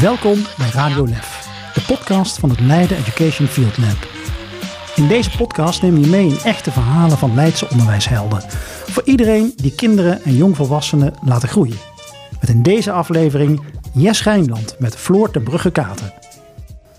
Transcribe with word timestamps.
Welkom 0.00 0.42
bij 0.58 0.70
Radio 0.70 1.06
Lef, 1.06 1.48
de 1.74 1.80
podcast 1.80 2.38
van 2.38 2.50
het 2.50 2.60
Leiden 2.60 2.96
Education 2.96 3.46
Field 3.46 3.78
Lab. 3.78 4.08
In 4.96 5.08
deze 5.08 5.36
podcast 5.36 5.82
nemen 5.82 6.00
we 6.00 6.04
je 6.04 6.10
mee 6.10 6.26
in 6.26 6.38
echte 6.38 6.70
verhalen 6.70 7.18
van 7.18 7.34
Leidse 7.34 7.68
onderwijshelden. 7.70 8.42
Voor 8.86 9.02
iedereen 9.04 9.52
die 9.56 9.74
kinderen 9.74 10.22
en 10.24 10.36
jongvolwassenen 10.36 11.14
laten 11.24 11.48
groeien. 11.48 11.76
Met 12.40 12.48
in 12.48 12.62
deze 12.62 12.92
aflevering 12.92 13.60
Jes 13.94 14.22
Rijnland 14.22 14.76
met 14.78 14.96
Floor 14.96 15.30
ten 15.30 15.42
Brugge 15.42 15.70
Katen. 15.70 16.12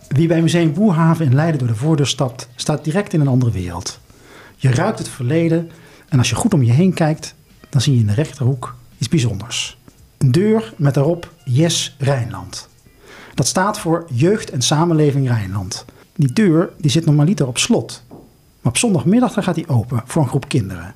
Wie 0.08 0.28
bij 0.28 0.42
Museum 0.42 0.74
Boerhaven 0.74 1.26
in 1.26 1.36
Leiden 1.36 1.60
door 1.60 1.68
de 1.68 1.76
voordeur 1.76 2.08
stapt, 2.08 2.50
staat 2.56 2.84
direct 2.84 3.14
in 3.14 3.22
een 3.22 3.28
andere 3.28 3.52
wereld. 3.52 4.00
Je 4.56 4.72
ruikt 4.72 5.00
het 5.00 5.10
verleden 5.10 5.72
en 6.10 6.18
als 6.18 6.30
je 6.30 6.36
goed 6.36 6.54
om 6.54 6.64
je 6.64 6.72
heen 6.72 6.94
kijkt, 6.94 7.36
dan 7.70 7.82
zie 7.82 7.94
je 7.94 8.00
in 8.00 8.08
de 8.08 8.14
rechterhoek 8.14 8.76
iets 8.98 9.10
bijzonders. 9.10 9.78
Een 10.18 10.32
deur 10.32 10.74
met 10.78 10.94
daarop 10.94 11.34
Jes 11.44 11.96
Rijnland. 11.98 12.69
Dat 13.40 13.48
staat 13.48 13.80
voor 13.80 14.06
Jeugd 14.14 14.50
en 14.50 14.62
Samenleving 14.62 15.28
Rijnland. 15.28 15.86
Die 16.16 16.34
deur 16.34 16.70
die 16.78 16.92
zit 16.92 17.06
normaliter 17.06 17.48
op 17.48 17.58
slot. 17.58 18.04
Maar 18.10 18.72
op 18.72 18.78
zondagmiddag 18.78 19.34
gaat 19.34 19.56
die 19.56 19.68
open 19.68 20.04
voor 20.06 20.22
een 20.22 20.28
groep 20.28 20.48
kinderen. 20.48 20.96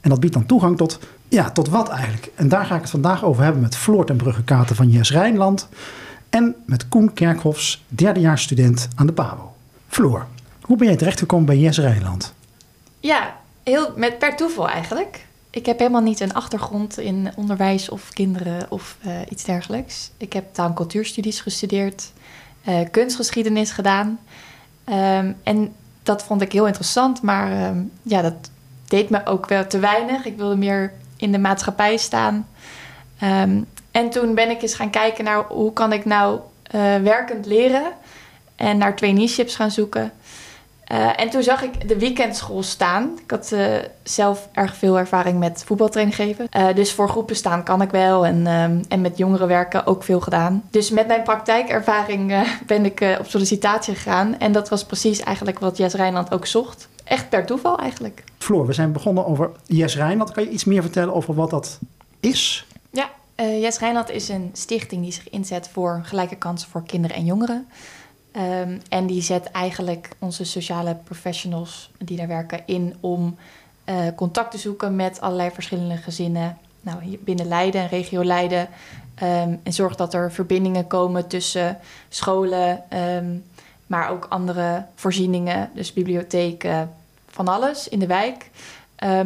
En 0.00 0.10
dat 0.10 0.20
biedt 0.20 0.34
dan 0.34 0.46
toegang 0.46 0.76
tot, 0.76 0.98
ja, 1.28 1.50
tot 1.50 1.68
wat 1.68 1.88
eigenlijk? 1.88 2.30
En 2.34 2.48
daar 2.48 2.64
ga 2.64 2.74
ik 2.74 2.80
het 2.80 2.90
vandaag 2.90 3.24
over 3.24 3.42
hebben 3.42 3.62
met 3.62 3.76
Floor 3.76 4.06
ten 4.06 4.16
Brugge 4.16 4.42
Katen 4.44 4.76
van 4.76 4.90
Jes 4.90 5.10
Rijnland. 5.10 5.68
En 6.30 6.54
met 6.66 6.88
Koen 6.88 7.12
Kerkhofs, 7.12 7.84
derdejaarsstudent 7.88 8.88
aan 8.94 9.06
de 9.06 9.12
PABO. 9.12 9.54
Floor, 9.88 10.26
hoe 10.60 10.76
ben 10.76 10.86
jij 10.86 10.96
terechtgekomen 10.96 11.46
bij 11.46 11.58
Jes 11.58 11.78
Rijnland? 11.78 12.34
Ja, 13.00 13.36
heel, 13.62 13.92
met, 13.96 14.18
per 14.18 14.36
toeval 14.36 14.68
eigenlijk. 14.68 15.26
Ik 15.56 15.66
heb 15.66 15.78
helemaal 15.78 16.00
niet 16.00 16.20
een 16.20 16.34
achtergrond 16.34 16.98
in 16.98 17.30
onderwijs 17.36 17.88
of 17.88 18.10
kinderen 18.12 18.66
of 18.68 18.96
uh, 19.06 19.12
iets 19.28 19.44
dergelijks. 19.44 20.10
Ik 20.16 20.32
heb 20.32 20.54
taal- 20.54 20.66
en 20.66 20.74
cultuurstudies 20.74 21.40
gestudeerd, 21.40 22.12
uh, 22.68 22.78
kunstgeschiedenis 22.90 23.70
gedaan. 23.70 24.18
Um, 24.88 25.36
en 25.42 25.74
dat 26.02 26.22
vond 26.22 26.42
ik 26.42 26.52
heel 26.52 26.66
interessant, 26.66 27.22
maar 27.22 27.68
um, 27.68 27.92
ja, 28.02 28.22
dat 28.22 28.34
deed 28.86 29.10
me 29.10 29.26
ook 29.26 29.48
wel 29.48 29.66
te 29.66 29.78
weinig. 29.78 30.24
Ik 30.24 30.36
wilde 30.36 30.56
meer 30.56 30.92
in 31.16 31.32
de 31.32 31.38
maatschappij 31.38 31.96
staan. 31.96 32.48
Um, 33.22 33.66
en 33.90 34.10
toen 34.10 34.34
ben 34.34 34.50
ik 34.50 34.62
eens 34.62 34.74
gaan 34.74 34.90
kijken 34.90 35.24
naar 35.24 35.44
hoe 35.48 35.72
kan 35.72 35.92
ik 35.92 36.04
nou 36.04 36.40
uh, 36.74 36.96
werkend 36.96 37.46
leren 37.46 37.92
en 38.56 38.78
naar 38.78 38.96
traineeships 38.96 39.56
gaan 39.56 39.70
zoeken. 39.70 40.12
Uh, 40.92 41.20
en 41.20 41.30
toen 41.30 41.42
zag 41.42 41.62
ik 41.62 41.88
de 41.88 41.98
weekendschool 41.98 42.62
staan. 42.62 43.18
Ik 43.22 43.30
had 43.30 43.50
uh, 43.52 43.76
zelf 44.02 44.48
erg 44.52 44.76
veel 44.76 44.98
ervaring 44.98 45.38
met 45.38 45.62
voetbaltraining 45.66 46.16
geven. 46.16 46.48
Uh, 46.56 46.74
dus 46.74 46.92
voor 46.92 47.08
groepen 47.08 47.36
staan 47.36 47.62
kan 47.62 47.82
ik 47.82 47.90
wel. 47.90 48.26
En, 48.26 48.46
um, 48.46 48.80
en 48.88 49.00
met 49.00 49.18
jongeren 49.18 49.48
werken 49.48 49.86
ook 49.86 50.02
veel 50.02 50.20
gedaan. 50.20 50.62
Dus 50.70 50.90
met 50.90 51.06
mijn 51.06 51.22
praktijkervaring 51.22 52.46
ben 52.66 52.84
ik 52.84 53.16
op 53.18 53.26
sollicitatie 53.26 53.94
gegaan. 53.94 54.38
En 54.38 54.52
dat 54.52 54.68
was 54.68 54.84
precies 54.84 55.20
eigenlijk 55.20 55.58
wat 55.58 55.76
Jes 55.76 55.94
Rijnland 55.94 56.32
ook 56.32 56.46
zocht. 56.46 56.88
Echt 57.04 57.28
per 57.28 57.46
toeval 57.46 57.78
eigenlijk. 57.78 58.24
Floor, 58.38 58.66
we 58.66 58.72
zijn 58.72 58.92
begonnen 58.92 59.26
over 59.26 59.50
Jes 59.64 59.96
Rijnland. 59.96 60.32
Kan 60.32 60.42
je 60.42 60.50
iets 60.50 60.64
meer 60.64 60.82
vertellen 60.82 61.14
over 61.14 61.34
wat 61.34 61.50
dat 61.50 61.78
is? 62.20 62.66
Ja, 62.90 63.10
Jes 63.36 63.78
Rijnland 63.78 64.10
is 64.10 64.28
een 64.28 64.50
stichting 64.52 65.02
die 65.02 65.12
zich 65.12 65.30
inzet 65.30 65.68
voor 65.72 66.00
gelijke 66.02 66.36
kansen 66.36 66.68
voor 66.68 66.82
kinderen 66.86 67.16
en 67.16 67.24
jongeren. 67.24 67.66
Um, 68.38 68.80
en 68.88 69.06
die 69.06 69.22
zet 69.22 69.50
eigenlijk 69.50 70.08
onze 70.18 70.44
sociale 70.44 70.96
professionals 71.04 71.90
die 71.98 72.16
daar 72.16 72.28
werken 72.28 72.62
in 72.66 72.96
om 73.00 73.36
uh, 73.84 73.96
contact 74.16 74.50
te 74.50 74.58
zoeken 74.58 74.96
met 74.96 75.20
allerlei 75.20 75.50
verschillende 75.50 75.96
gezinnen. 75.96 76.58
Nou, 76.80 77.18
binnen 77.20 77.48
Leiden 77.48 77.80
en 77.80 77.88
regio 77.88 78.24
Leiden. 78.24 78.68
Um, 79.22 79.60
en 79.62 79.72
zorgt 79.72 79.98
dat 79.98 80.14
er 80.14 80.32
verbindingen 80.32 80.86
komen 80.86 81.26
tussen 81.26 81.78
scholen, 82.08 82.82
um, 83.16 83.44
maar 83.86 84.10
ook 84.10 84.26
andere 84.28 84.84
voorzieningen, 84.94 85.70
dus 85.74 85.92
bibliotheken, 85.92 86.94
van 87.26 87.48
alles 87.48 87.88
in 87.88 87.98
de 87.98 88.06
wijk. 88.06 88.50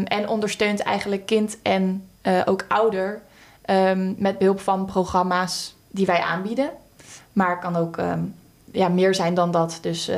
en 0.05 0.29
ondersteunt 0.29 0.81
eigenlijk 0.81 1.27
kind 1.27 1.59
en 1.63 2.09
uh, 2.23 2.41
ook 2.45 2.65
ouder 2.69 3.21
met 4.17 4.39
behulp 4.39 4.61
van 4.61 4.85
programma's 4.85 5.75
die 5.91 6.07
wij 6.07 6.21
aanbieden. 6.21 6.71
Maar 7.33 7.59
kan 7.59 7.77
ook 7.77 7.97
ja, 8.73 8.89
meer 8.89 9.15
zijn 9.15 9.35
dan 9.35 9.51
dat. 9.51 9.79
Dus 9.81 10.09
uh, 10.09 10.17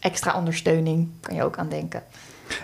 extra 0.00 0.36
ondersteuning 0.36 1.08
kan 1.20 1.34
je 1.34 1.42
ook 1.42 1.58
aan 1.58 1.68
denken. 1.68 2.02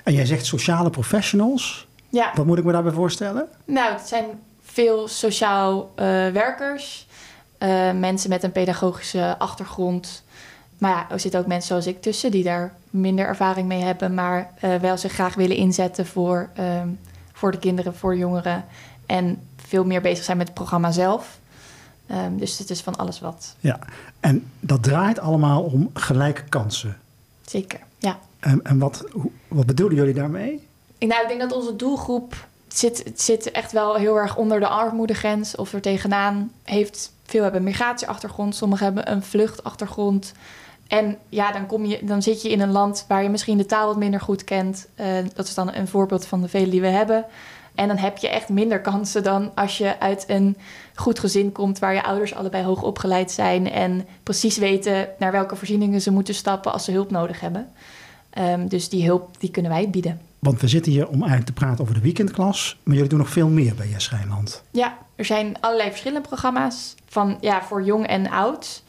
En 0.04 0.14
jij 0.14 0.26
zegt 0.26 0.46
sociale 0.46 0.90
professionals. 0.90 1.86
Ja. 2.08 2.32
Wat 2.34 2.46
moet 2.46 2.58
ik 2.58 2.64
me 2.64 2.72
daarbij 2.72 2.92
voorstellen? 2.92 3.48
Nou, 3.64 3.92
het 3.92 4.08
zijn 4.08 4.24
veel 4.62 5.08
sociaal 5.08 5.80
uh, 5.80 6.04
werkers. 6.28 7.06
Uh, 7.58 7.92
mensen 7.92 8.30
met 8.30 8.42
een 8.42 8.52
pedagogische 8.52 9.38
achtergrond. 9.38 10.24
Maar 10.78 10.90
ja, 10.90 11.06
er 11.10 11.20
zitten 11.20 11.40
ook 11.40 11.46
mensen 11.46 11.68
zoals 11.68 11.86
ik 11.86 12.02
tussen 12.02 12.30
die 12.30 12.44
daar 12.44 12.74
minder 12.90 13.26
ervaring 13.26 13.68
mee 13.68 13.82
hebben, 13.82 14.14
maar 14.14 14.50
wel 14.80 14.96
zich 14.96 15.12
graag 15.12 15.34
willen 15.34 15.56
inzetten 15.56 16.06
voor, 16.06 16.50
um, 16.80 16.98
voor 17.32 17.50
de 17.50 17.58
kinderen, 17.58 17.94
voor 17.94 18.16
jongeren. 18.16 18.64
En 19.06 19.48
veel 19.56 19.84
meer 19.84 20.00
bezig 20.00 20.24
zijn 20.24 20.36
met 20.36 20.46
het 20.46 20.56
programma 20.56 20.90
zelf. 20.90 21.38
Um, 22.10 22.38
dus 22.38 22.58
het 22.58 22.70
is 22.70 22.80
van 22.80 22.96
alles 22.96 23.20
wat. 23.20 23.54
Ja, 23.60 23.78
en 24.20 24.50
dat 24.60 24.82
draait 24.82 25.18
allemaal 25.18 25.62
om 25.62 25.90
gelijke 25.94 26.42
kansen. 26.42 26.98
Zeker, 27.46 27.80
ja. 27.98 28.18
En, 28.40 28.64
en 28.64 28.78
wat, 28.78 29.04
wat 29.48 29.66
bedoelen 29.66 29.96
jullie 29.96 30.14
daarmee? 30.14 30.66
Nou, 30.98 31.22
ik 31.22 31.28
denk 31.28 31.40
dat 31.40 31.52
onze 31.52 31.76
doelgroep 31.76 32.46
zit, 32.68 33.12
zit 33.14 33.50
echt 33.50 33.72
wel 33.72 33.94
heel 33.94 34.16
erg 34.16 34.36
onder 34.36 34.60
de 34.60 34.68
armoedegrens 34.68 35.56
of 35.56 35.72
er 35.72 35.80
tegenaan. 35.80 36.52
Heeft, 36.62 37.12
veel 37.24 37.42
hebben 37.42 37.60
een 37.60 37.66
migratieachtergrond, 37.66 38.54
sommigen 38.54 38.84
hebben 38.84 39.10
een 39.10 39.22
vluchtachtergrond. 39.22 40.32
En 40.86 41.18
ja, 41.28 41.52
dan, 41.52 41.66
kom 41.66 41.84
je, 41.84 41.98
dan 42.02 42.22
zit 42.22 42.42
je 42.42 42.50
in 42.50 42.60
een 42.60 42.72
land 42.72 43.04
waar 43.08 43.22
je 43.22 43.28
misschien 43.28 43.58
de 43.58 43.66
taal 43.66 43.86
wat 43.86 43.96
minder 43.96 44.20
goed 44.20 44.44
kent. 44.44 44.86
Uh, 45.00 45.06
dat 45.34 45.46
is 45.46 45.54
dan 45.54 45.74
een 45.74 45.88
voorbeeld 45.88 46.26
van 46.26 46.40
de 46.40 46.48
vele 46.48 46.70
die 46.70 46.80
we 46.80 46.86
hebben. 46.86 47.24
En 47.76 47.88
dan 47.88 47.96
heb 47.96 48.18
je 48.18 48.28
echt 48.28 48.48
minder 48.48 48.80
kansen 48.80 49.22
dan 49.22 49.50
als 49.54 49.78
je 49.78 50.00
uit 50.00 50.24
een 50.26 50.56
goed 50.94 51.18
gezin 51.18 51.52
komt 51.52 51.78
waar 51.78 51.94
je 51.94 52.04
ouders 52.04 52.34
allebei 52.34 52.64
hoog 52.64 52.82
opgeleid 52.82 53.30
zijn 53.30 53.70
en 53.70 54.06
precies 54.22 54.56
weten 54.56 55.08
naar 55.18 55.32
welke 55.32 55.56
voorzieningen 55.56 56.00
ze 56.00 56.10
moeten 56.10 56.34
stappen 56.34 56.72
als 56.72 56.84
ze 56.84 56.92
hulp 56.92 57.10
nodig 57.10 57.40
hebben. 57.40 57.68
Um, 58.38 58.68
dus 58.68 58.88
die 58.88 59.06
hulp 59.06 59.40
die 59.40 59.50
kunnen 59.50 59.70
wij 59.70 59.90
bieden. 59.90 60.20
Want 60.38 60.60
we 60.60 60.68
zitten 60.68 60.92
hier 60.92 61.06
om 61.06 61.14
eigenlijk 61.14 61.46
te 61.46 61.52
praten 61.52 61.80
over 61.80 61.94
de 61.94 62.00
weekendklas, 62.00 62.76
maar 62.82 62.94
jullie 62.94 63.10
doen 63.10 63.18
nog 63.18 63.28
veel 63.28 63.48
meer 63.48 63.74
bij 63.74 63.88
Jes 63.88 64.10
Rijnland. 64.10 64.62
Ja, 64.70 64.98
er 65.16 65.24
zijn 65.24 65.60
allerlei 65.60 65.88
verschillende 65.90 66.28
programma's 66.28 66.94
van 67.08 67.38
ja, 67.40 67.62
voor 67.62 67.82
jong 67.82 68.06
en 68.06 68.30
oud. 68.30 68.82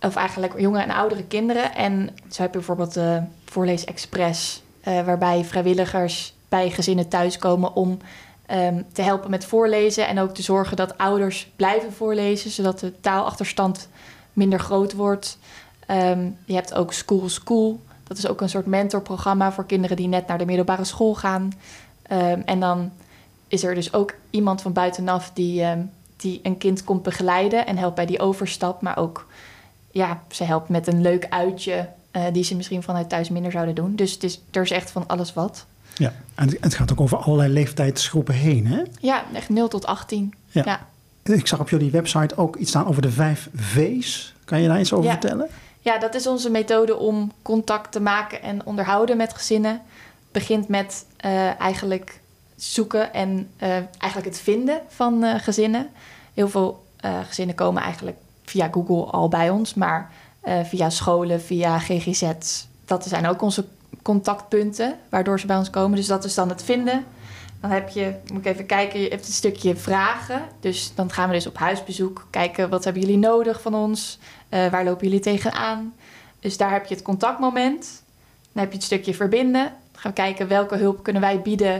Of 0.00 0.16
eigenlijk 0.16 0.60
jonge 0.60 0.82
en 0.82 0.90
oudere 0.90 1.24
kinderen. 1.24 1.74
En 1.74 2.10
zo 2.30 2.42
heb 2.42 2.52
je 2.52 2.58
bijvoorbeeld 2.58 2.94
de 2.94 3.22
Voorlees 3.44 3.84
Express, 3.84 4.62
uh, 4.88 5.04
waarbij 5.04 5.44
vrijwilligers 5.44 6.34
bij 6.52 6.70
gezinnen 6.70 7.08
thuiskomen 7.08 7.74
om 7.74 7.98
um, 8.50 8.84
te 8.92 9.02
helpen 9.02 9.30
met 9.30 9.44
voorlezen. 9.44 10.08
En 10.08 10.18
ook 10.18 10.34
te 10.34 10.42
zorgen 10.42 10.76
dat 10.76 10.98
ouders 10.98 11.50
blijven 11.56 11.92
voorlezen, 11.92 12.50
zodat 12.50 12.78
de 12.78 13.00
taalachterstand 13.00 13.88
minder 14.32 14.60
groot 14.60 14.92
wordt. 14.92 15.38
Um, 15.90 16.36
je 16.44 16.54
hebt 16.54 16.74
ook 16.74 16.92
School 16.92 17.28
School. 17.28 17.80
Dat 18.04 18.18
is 18.18 18.26
ook 18.26 18.40
een 18.40 18.48
soort 18.48 18.66
mentorprogramma 18.66 19.52
voor 19.52 19.66
kinderen 19.66 19.96
die 19.96 20.08
net 20.08 20.26
naar 20.26 20.38
de 20.38 20.44
middelbare 20.44 20.84
school 20.84 21.14
gaan. 21.14 21.52
Um, 22.12 22.42
en 22.44 22.60
dan 22.60 22.92
is 23.48 23.64
er 23.64 23.74
dus 23.74 23.92
ook 23.92 24.14
iemand 24.30 24.62
van 24.62 24.72
buitenaf 24.72 25.30
die, 25.34 25.64
die 26.16 26.40
een 26.42 26.58
kind 26.58 26.84
komt 26.84 27.02
begeleiden 27.02 27.66
en 27.66 27.76
helpt 27.76 27.94
bij 27.94 28.06
die 28.06 28.20
overstap. 28.20 28.82
Maar 28.82 28.96
ook, 28.96 29.26
ja, 29.90 30.22
ze 30.30 30.44
helpt 30.44 30.68
met 30.68 30.86
een 30.86 31.00
leuk 31.00 31.26
uitje 31.28 31.88
uh, 32.12 32.24
die 32.32 32.44
ze 32.44 32.56
misschien 32.56 32.82
vanuit 32.82 33.08
thuis 33.08 33.28
minder 33.28 33.52
zouden 33.52 33.74
doen. 33.74 33.96
Dus 33.96 34.12
het 34.12 34.22
is, 34.22 34.40
er 34.50 34.62
is 34.62 34.70
echt 34.70 34.90
van 34.90 35.06
alles 35.06 35.34
wat. 35.34 35.66
Ja, 35.94 36.12
en 36.34 36.56
het 36.60 36.74
gaat 36.74 36.92
ook 36.92 37.00
over 37.00 37.18
allerlei 37.18 37.52
leeftijdsgroepen 37.52 38.34
heen, 38.34 38.66
hè? 38.66 38.82
Ja, 39.00 39.24
echt 39.32 39.48
0 39.48 39.68
tot 39.68 39.86
18. 39.86 40.34
Ja. 40.50 40.62
ja. 40.64 40.86
Ik 41.34 41.46
zag 41.46 41.60
op 41.60 41.68
jullie 41.68 41.90
website 41.90 42.36
ook 42.36 42.56
iets 42.56 42.70
staan 42.70 42.86
over 42.86 43.02
de 43.02 43.10
vijf 43.10 43.48
V's. 43.54 44.34
Kan 44.44 44.60
je 44.60 44.68
daar 44.68 44.80
iets 44.80 44.92
over 44.92 45.04
ja. 45.04 45.10
vertellen? 45.10 45.48
Ja, 45.80 45.98
dat 45.98 46.14
is 46.14 46.26
onze 46.26 46.50
methode 46.50 46.96
om 46.96 47.32
contact 47.42 47.92
te 47.92 48.00
maken 48.00 48.42
en 48.42 48.66
onderhouden 48.66 49.16
met 49.16 49.34
gezinnen. 49.34 49.72
Het 49.72 50.32
begint 50.32 50.68
met 50.68 51.04
uh, 51.24 51.60
eigenlijk 51.60 52.20
zoeken 52.56 53.12
en 53.12 53.48
uh, 53.62 53.68
eigenlijk 53.98 54.24
het 54.24 54.38
vinden 54.38 54.80
van 54.88 55.24
uh, 55.24 55.34
gezinnen. 55.34 55.88
Heel 56.34 56.48
veel 56.48 56.84
gezinnen 57.26 57.54
komen 57.54 57.82
eigenlijk 57.82 58.16
via 58.44 58.68
Google 58.70 59.04
al 59.04 59.28
bij 59.28 59.50
ons, 59.50 59.74
maar 59.74 60.10
via 60.64 60.90
scholen, 60.90 61.40
via 61.40 61.78
GGZ. 61.78 62.32
Dat 62.84 63.06
zijn 63.06 63.26
ook 63.26 63.42
onze 63.42 63.64
contactpunten 64.02 64.98
waardoor 65.08 65.40
ze 65.40 65.46
bij 65.46 65.56
ons 65.56 65.70
komen. 65.70 65.96
Dus 65.96 66.06
dat 66.06 66.24
is 66.24 66.34
dan 66.34 66.48
het 66.48 66.62
vinden. 66.62 67.04
Dan 67.60 67.70
heb 67.70 67.88
je, 67.88 68.14
moet 68.32 68.46
ik 68.46 68.52
even 68.52 68.66
kijken, 68.66 69.00
je 69.00 69.08
hebt 69.08 69.26
een 69.26 69.32
stukje 69.32 69.76
vragen. 69.76 70.42
Dus 70.60 70.94
dan 70.94 71.12
gaan 71.12 71.28
we 71.28 71.34
dus 71.34 71.46
op 71.46 71.58
huisbezoek 71.58 72.26
kijken, 72.30 72.68
wat 72.68 72.84
hebben 72.84 73.02
jullie 73.02 73.18
nodig 73.18 73.62
van 73.62 73.74
ons? 73.74 74.18
Uh, 74.50 74.66
waar 74.68 74.84
lopen 74.84 75.06
jullie 75.06 75.22
tegenaan? 75.22 75.94
Dus 76.40 76.56
daar 76.56 76.72
heb 76.72 76.86
je 76.86 76.94
het 76.94 77.04
contactmoment. 77.04 78.02
Dan 78.52 78.62
heb 78.62 78.70
je 78.70 78.76
het 78.76 78.86
stukje 78.86 79.14
verbinden. 79.14 79.62
Dan 79.62 80.00
gaan 80.00 80.10
we 80.10 80.16
kijken 80.16 80.48
welke 80.48 80.76
hulp 80.76 81.02
kunnen 81.02 81.22
wij 81.22 81.40
bieden 81.40 81.74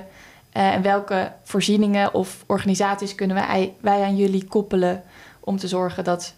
uh, 0.57 0.75
en 0.75 0.83
welke 0.83 1.33
voorzieningen 1.43 2.15
of 2.15 2.45
organisaties 2.47 3.15
kunnen 3.15 3.37
wij, 3.37 3.75
wij 3.81 4.03
aan 4.03 4.17
jullie 4.17 4.45
koppelen 4.45 5.03
om 5.41 5.57
te 5.57 5.69
zorgen 5.69 6.05
dat 6.05 6.35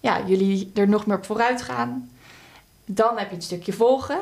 ja, 0.00 0.20
jullie 0.26 0.70
er 0.74 0.88
nog 0.88 1.06
meer 1.06 1.16
op 1.16 1.24
vooruit 1.24 1.62
gaan. 1.62 2.10
Dan 2.84 3.18
heb 3.18 3.30
je 3.30 3.36
een 3.36 3.42
stukje 3.42 3.72
volgen. 3.72 4.18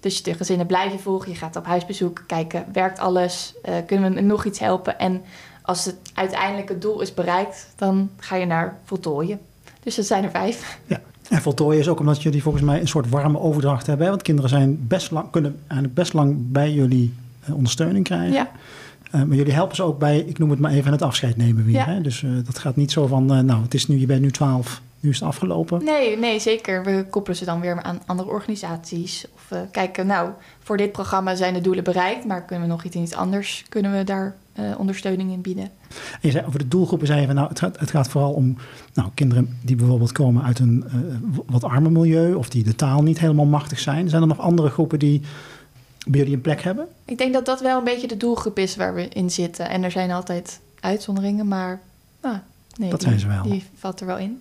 Dus 0.00 0.22
de 0.22 0.34
gezinnen 0.34 0.66
blijf 0.66 0.92
je 0.92 0.98
volgen. 0.98 1.30
Je 1.30 1.36
gaat 1.36 1.56
op 1.56 1.66
huisbezoek 1.66 2.24
kijken, 2.26 2.64
werkt 2.72 2.98
alles? 2.98 3.54
Uh, 3.68 3.74
kunnen 3.86 4.14
we 4.14 4.20
nog 4.20 4.44
iets 4.44 4.58
helpen? 4.58 4.98
En 4.98 5.22
als 5.62 5.84
het 5.84 5.96
uiteindelijke 6.14 6.78
doel 6.78 7.00
is 7.00 7.14
bereikt, 7.14 7.68
dan 7.76 8.10
ga 8.18 8.36
je 8.36 8.46
naar 8.46 8.78
voltooien. 8.84 9.40
Dus 9.82 9.94
dat 9.94 10.06
zijn 10.06 10.24
er 10.24 10.30
vijf. 10.30 10.78
Ja. 10.86 11.00
En 11.28 11.42
voltooien 11.42 11.80
is 11.80 11.88
ook 11.88 12.00
omdat 12.00 12.22
jullie 12.22 12.42
volgens 12.42 12.64
mij 12.64 12.80
een 12.80 12.88
soort 12.88 13.08
warme 13.08 13.38
overdracht 13.38 13.86
hebben. 13.86 14.08
Want 14.08 14.22
kinderen 14.22 14.50
zijn 14.50 14.86
best 14.86 15.10
lang, 15.10 15.30
kunnen 15.30 15.58
eigenlijk 15.66 15.94
best 15.94 16.12
lang 16.12 16.36
bij 16.38 16.72
jullie 16.72 17.14
uh, 17.48 17.54
ondersteuning 17.54 18.04
krijgen. 18.04 18.32
Ja. 18.32 18.50
Uh, 19.14 19.22
maar 19.22 19.36
jullie 19.36 19.52
helpen 19.52 19.76
ze 19.76 19.82
ook 19.82 19.98
bij, 19.98 20.18
ik 20.18 20.38
noem 20.38 20.50
het 20.50 20.58
maar 20.58 20.70
even, 20.70 20.92
het 20.92 21.02
afscheid 21.02 21.36
nemen 21.36 21.64
weer. 21.64 21.74
Ja. 21.74 21.84
Hè? 21.84 22.00
Dus 22.00 22.22
uh, 22.22 22.30
dat 22.44 22.58
gaat 22.58 22.76
niet 22.76 22.92
zo 22.92 23.06
van, 23.06 23.26
nou, 23.26 23.62
het 23.62 23.74
is 23.74 23.86
nu, 23.86 23.98
je 23.98 24.06
bent 24.06 24.20
nu 24.20 24.30
12, 24.30 24.82
nu 25.00 25.10
is 25.10 25.20
het 25.20 25.28
afgelopen. 25.28 25.84
Nee, 25.84 26.18
nee, 26.18 26.38
zeker. 26.38 26.84
We 26.84 27.06
koppelen 27.10 27.36
ze 27.36 27.44
dan 27.44 27.60
weer 27.60 27.82
aan 27.82 28.00
andere 28.06 28.28
organisaties. 28.28 29.26
Of 29.34 29.50
uh, 29.52 29.60
kijken, 29.70 30.06
nou, 30.06 30.30
voor 30.58 30.76
dit 30.76 30.92
programma 30.92 31.34
zijn 31.34 31.54
de 31.54 31.60
doelen 31.60 31.84
bereikt, 31.84 32.24
maar 32.24 32.44
kunnen 32.44 32.66
we 32.66 32.72
nog 32.72 32.84
iets, 32.84 32.96
iets 32.96 33.14
anders, 33.14 33.64
kunnen 33.68 33.96
we 33.96 34.04
daar 34.04 34.36
uh, 34.60 34.78
ondersteuning 34.78 35.32
in 35.32 35.40
bieden. 35.40 35.64
En 35.64 36.20
je 36.20 36.30
zei 36.30 36.46
over 36.46 36.58
de 36.58 36.68
doelgroepen, 36.68 37.06
zei 37.06 37.20
je 37.20 37.26
van, 37.26 37.34
nou, 37.34 37.48
het 37.48 37.58
gaat, 37.58 37.78
het 37.78 37.90
gaat 37.90 38.08
vooral 38.08 38.32
om 38.32 38.56
nou, 38.94 39.08
kinderen 39.14 39.58
die 39.62 39.76
bijvoorbeeld 39.76 40.12
komen 40.12 40.42
uit 40.42 40.58
een 40.58 40.84
uh, 40.86 41.38
wat 41.46 41.64
armer 41.64 41.92
milieu 41.92 42.34
of 42.34 42.48
die 42.48 42.64
de 42.64 42.76
taal 42.76 43.02
niet 43.02 43.18
helemaal 43.18 43.46
machtig 43.46 43.78
zijn. 43.78 44.08
Zijn 44.08 44.22
er 44.22 44.28
nog 44.28 44.40
andere 44.40 44.68
groepen 44.68 44.98
die 44.98 45.20
bij 46.06 46.18
jullie 46.18 46.34
een 46.34 46.40
plek 46.40 46.62
hebben? 46.62 46.86
Ik 47.04 47.18
denk 47.18 47.32
dat 47.32 47.46
dat 47.46 47.60
wel 47.60 47.78
een 47.78 47.84
beetje 47.84 48.08
de 48.08 48.16
doelgroep 48.16 48.58
is 48.58 48.76
waar 48.76 48.94
we 48.94 49.08
in 49.08 49.30
zitten. 49.30 49.68
En 49.68 49.82
er 49.82 49.90
zijn 49.90 50.10
altijd 50.10 50.60
uitzonderingen, 50.80 51.48
maar 51.48 51.80
ah, 52.20 52.36
nee, 52.76 52.90
dat 52.90 53.00
die, 53.00 53.08
zijn 53.08 53.20
ze 53.20 53.26
wel. 53.26 53.42
die 53.42 53.64
valt 53.74 54.00
er 54.00 54.06
wel 54.06 54.18
in. 54.18 54.40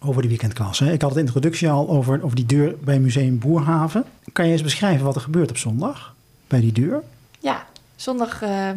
Over 0.00 0.20
die 0.20 0.30
weekendklas. 0.30 0.78
Hè? 0.78 0.92
Ik 0.92 1.02
had 1.02 1.10
het 1.10 1.18
introductie 1.18 1.70
al 1.70 1.88
over, 1.88 2.22
over 2.22 2.36
die 2.36 2.46
deur 2.46 2.74
bij 2.80 2.98
Museum 2.98 3.38
Boerhaven. 3.38 4.04
Kan 4.32 4.46
je 4.46 4.52
eens 4.52 4.62
beschrijven 4.62 5.04
wat 5.04 5.14
er 5.14 5.20
gebeurt 5.20 5.50
op 5.50 5.56
zondag 5.56 6.14
bij 6.46 6.60
die 6.60 6.72
deur? 6.72 7.02
Ja, 7.40 7.66
zondag 7.96 8.42
uh, 8.42 8.70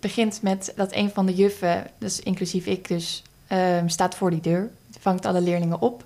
begint 0.00 0.42
met 0.42 0.72
dat 0.76 0.94
een 0.94 1.10
van 1.10 1.26
de 1.26 1.34
juffen, 1.34 1.86
dus 1.98 2.20
inclusief 2.20 2.66
ik 2.66 2.88
dus, 2.88 3.22
uh, 3.52 3.82
staat 3.86 4.14
voor 4.14 4.30
die 4.30 4.40
deur. 4.40 4.70
Vangt 4.98 5.26
alle 5.26 5.40
leerlingen 5.40 5.80
op. 5.80 6.04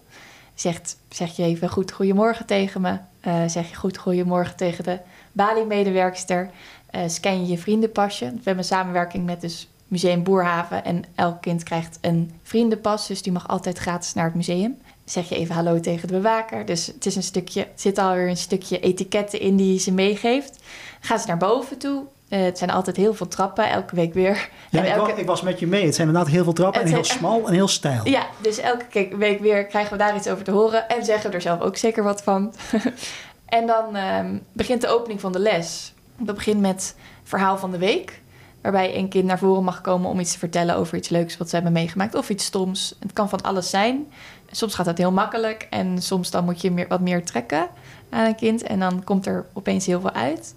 Zegt, 0.55 0.97
zeg 1.09 1.37
je 1.37 1.43
even 1.43 1.69
goed 1.69 1.93
goedemorgen 1.93 2.47
tegen 2.47 2.81
me. 2.81 2.97
Uh, 3.27 3.43
zeg 3.47 3.69
je 3.69 3.75
goed 3.75 3.99
goedemorgen 3.99 4.57
tegen 4.57 4.85
de 4.85 4.99
Bali-medewerkster. 5.33 6.51
Uh, 6.95 7.01
scan 7.07 7.41
je 7.41 7.47
je 7.47 7.59
vriendenpasje. 7.59 8.25
We 8.25 8.35
hebben 8.35 8.59
een 8.59 8.65
samenwerking 8.65 9.27
met 9.27 9.41
dus 9.41 9.69
Museum 9.91 10.23
Boerhaven. 10.23 10.85
En 10.85 11.05
elk 11.15 11.41
kind 11.41 11.63
krijgt 11.63 11.99
een 12.01 12.33
vriendenpas. 12.43 13.07
Dus 13.07 13.23
die 13.23 13.33
mag 13.33 13.49
altijd 13.49 13.79
gratis 13.79 14.15
naar 14.15 14.25
het 14.25 14.35
museum. 14.35 14.79
Zeg 15.05 15.29
je 15.29 15.37
even 15.37 15.55
hallo 15.55 15.81
tegen 15.81 16.09
de 16.09 16.15
bewaker. 16.15 16.67
Dus 16.67 16.87
het 16.87 17.07
is 17.07 17.17
een 17.17 17.23
stukje, 17.23 17.67
zit 17.75 17.99
alweer 17.99 18.29
een 18.29 18.37
stukje 18.37 18.81
etiketten 18.81 19.41
in 19.41 19.57
die 19.57 19.79
ze 19.79 19.93
meegeeft. 19.93 20.53
Dan 20.53 20.63
gaan 21.01 21.19
ze 21.19 21.27
naar 21.27 21.37
boven 21.37 21.79
toe. 21.79 22.03
Uh, 22.29 22.43
het 22.43 22.59
zijn 22.59 22.71
altijd 22.71 22.97
heel 22.97 23.15
veel 23.15 23.29
trappen, 23.29 23.71
elke 23.71 23.95
week 23.95 24.15
weer. 24.15 24.49
Ja, 24.71 24.85
elke... 24.85 24.93
ik, 24.93 25.07
was, 25.09 25.19
ik, 25.21 25.27
was, 25.27 25.43
met 25.43 25.59
je 25.59 25.67
mee. 25.67 25.85
Het 25.85 25.95
zijn 25.95 26.07
inderdaad 26.07 26.33
heel 26.33 26.45
veel 26.45 26.53
trappen 26.53 26.81
het 26.81 26.91
en 26.91 26.95
heel 26.97 27.05
zijn... 27.05 27.19
smal 27.19 27.47
en 27.47 27.53
heel 27.53 27.69
stijl. 27.69 28.09
Ja, 28.09 28.27
dus 28.43 28.59
elke 28.59 29.09
week 29.17 29.41
weer 29.41 29.67
krijgen 29.67 29.93
we 29.93 29.99
daar 29.99 30.17
iets 30.17 30.29
over 30.29 30.45
te 30.45 30.51
horen. 30.51 30.89
En 30.89 31.05
zeggen 31.05 31.31
we 31.31 31.37
er 31.37 31.43
zelf 31.43 31.61
ook 31.61 31.77
zeker 31.77 32.03
wat 32.03 32.23
van. 32.23 32.55
en 33.47 33.67
dan 33.67 33.97
um, 33.97 34.43
begint 34.53 34.81
de 34.81 34.89
opening 34.89 35.21
van 35.21 35.33
de 35.33 35.39
les. 35.39 35.95
Dat 36.17 36.35
begint 36.35 36.61
met 36.61 36.95
verhaal 37.23 37.59
van 37.59 37.71
de 37.71 37.79
week. 37.79 38.21
Waarbij 38.61 38.97
een 38.97 39.09
kind 39.09 39.25
naar 39.25 39.39
voren 39.39 39.65
mag 39.65 39.81
komen 39.81 40.11
om 40.11 40.21
iets 40.21 40.33
te 40.33 40.39
vertellen 40.39 40.77
over 40.77 40.99
iets 40.99 41.09
leuks 41.09 41.37
wat 41.37 41.49
ze 41.49 41.55
hebben 41.55 41.73
meegemaakt. 41.73 42.15
Of 42.15 42.31
iets 42.31 42.45
stoms. 42.45 42.95
Het 42.99 43.13
kan 43.13 43.29
van 43.29 43.41
alles 43.41 43.71
zijn. 43.71 44.07
Soms 44.51 44.75
gaat 44.75 44.87
dat 44.87 44.99
heel 44.99 45.13
makkelijk. 45.13 45.67
En 45.71 46.03
soms 46.03 46.31
dan 46.31 46.45
moet 46.45 46.61
je 46.61 46.71
meer, 46.71 46.89
wat 46.89 47.01
meer 47.01 47.25
trekken 47.25 47.69
aan 48.09 48.27
een 48.27 48.35
kind. 48.35 48.63
En 48.63 48.79
dan 48.79 49.05
komt 49.05 49.27
er 49.27 49.47
opeens 49.53 49.87
heel 49.87 50.01
veel 50.01 50.13
uit. 50.13 50.55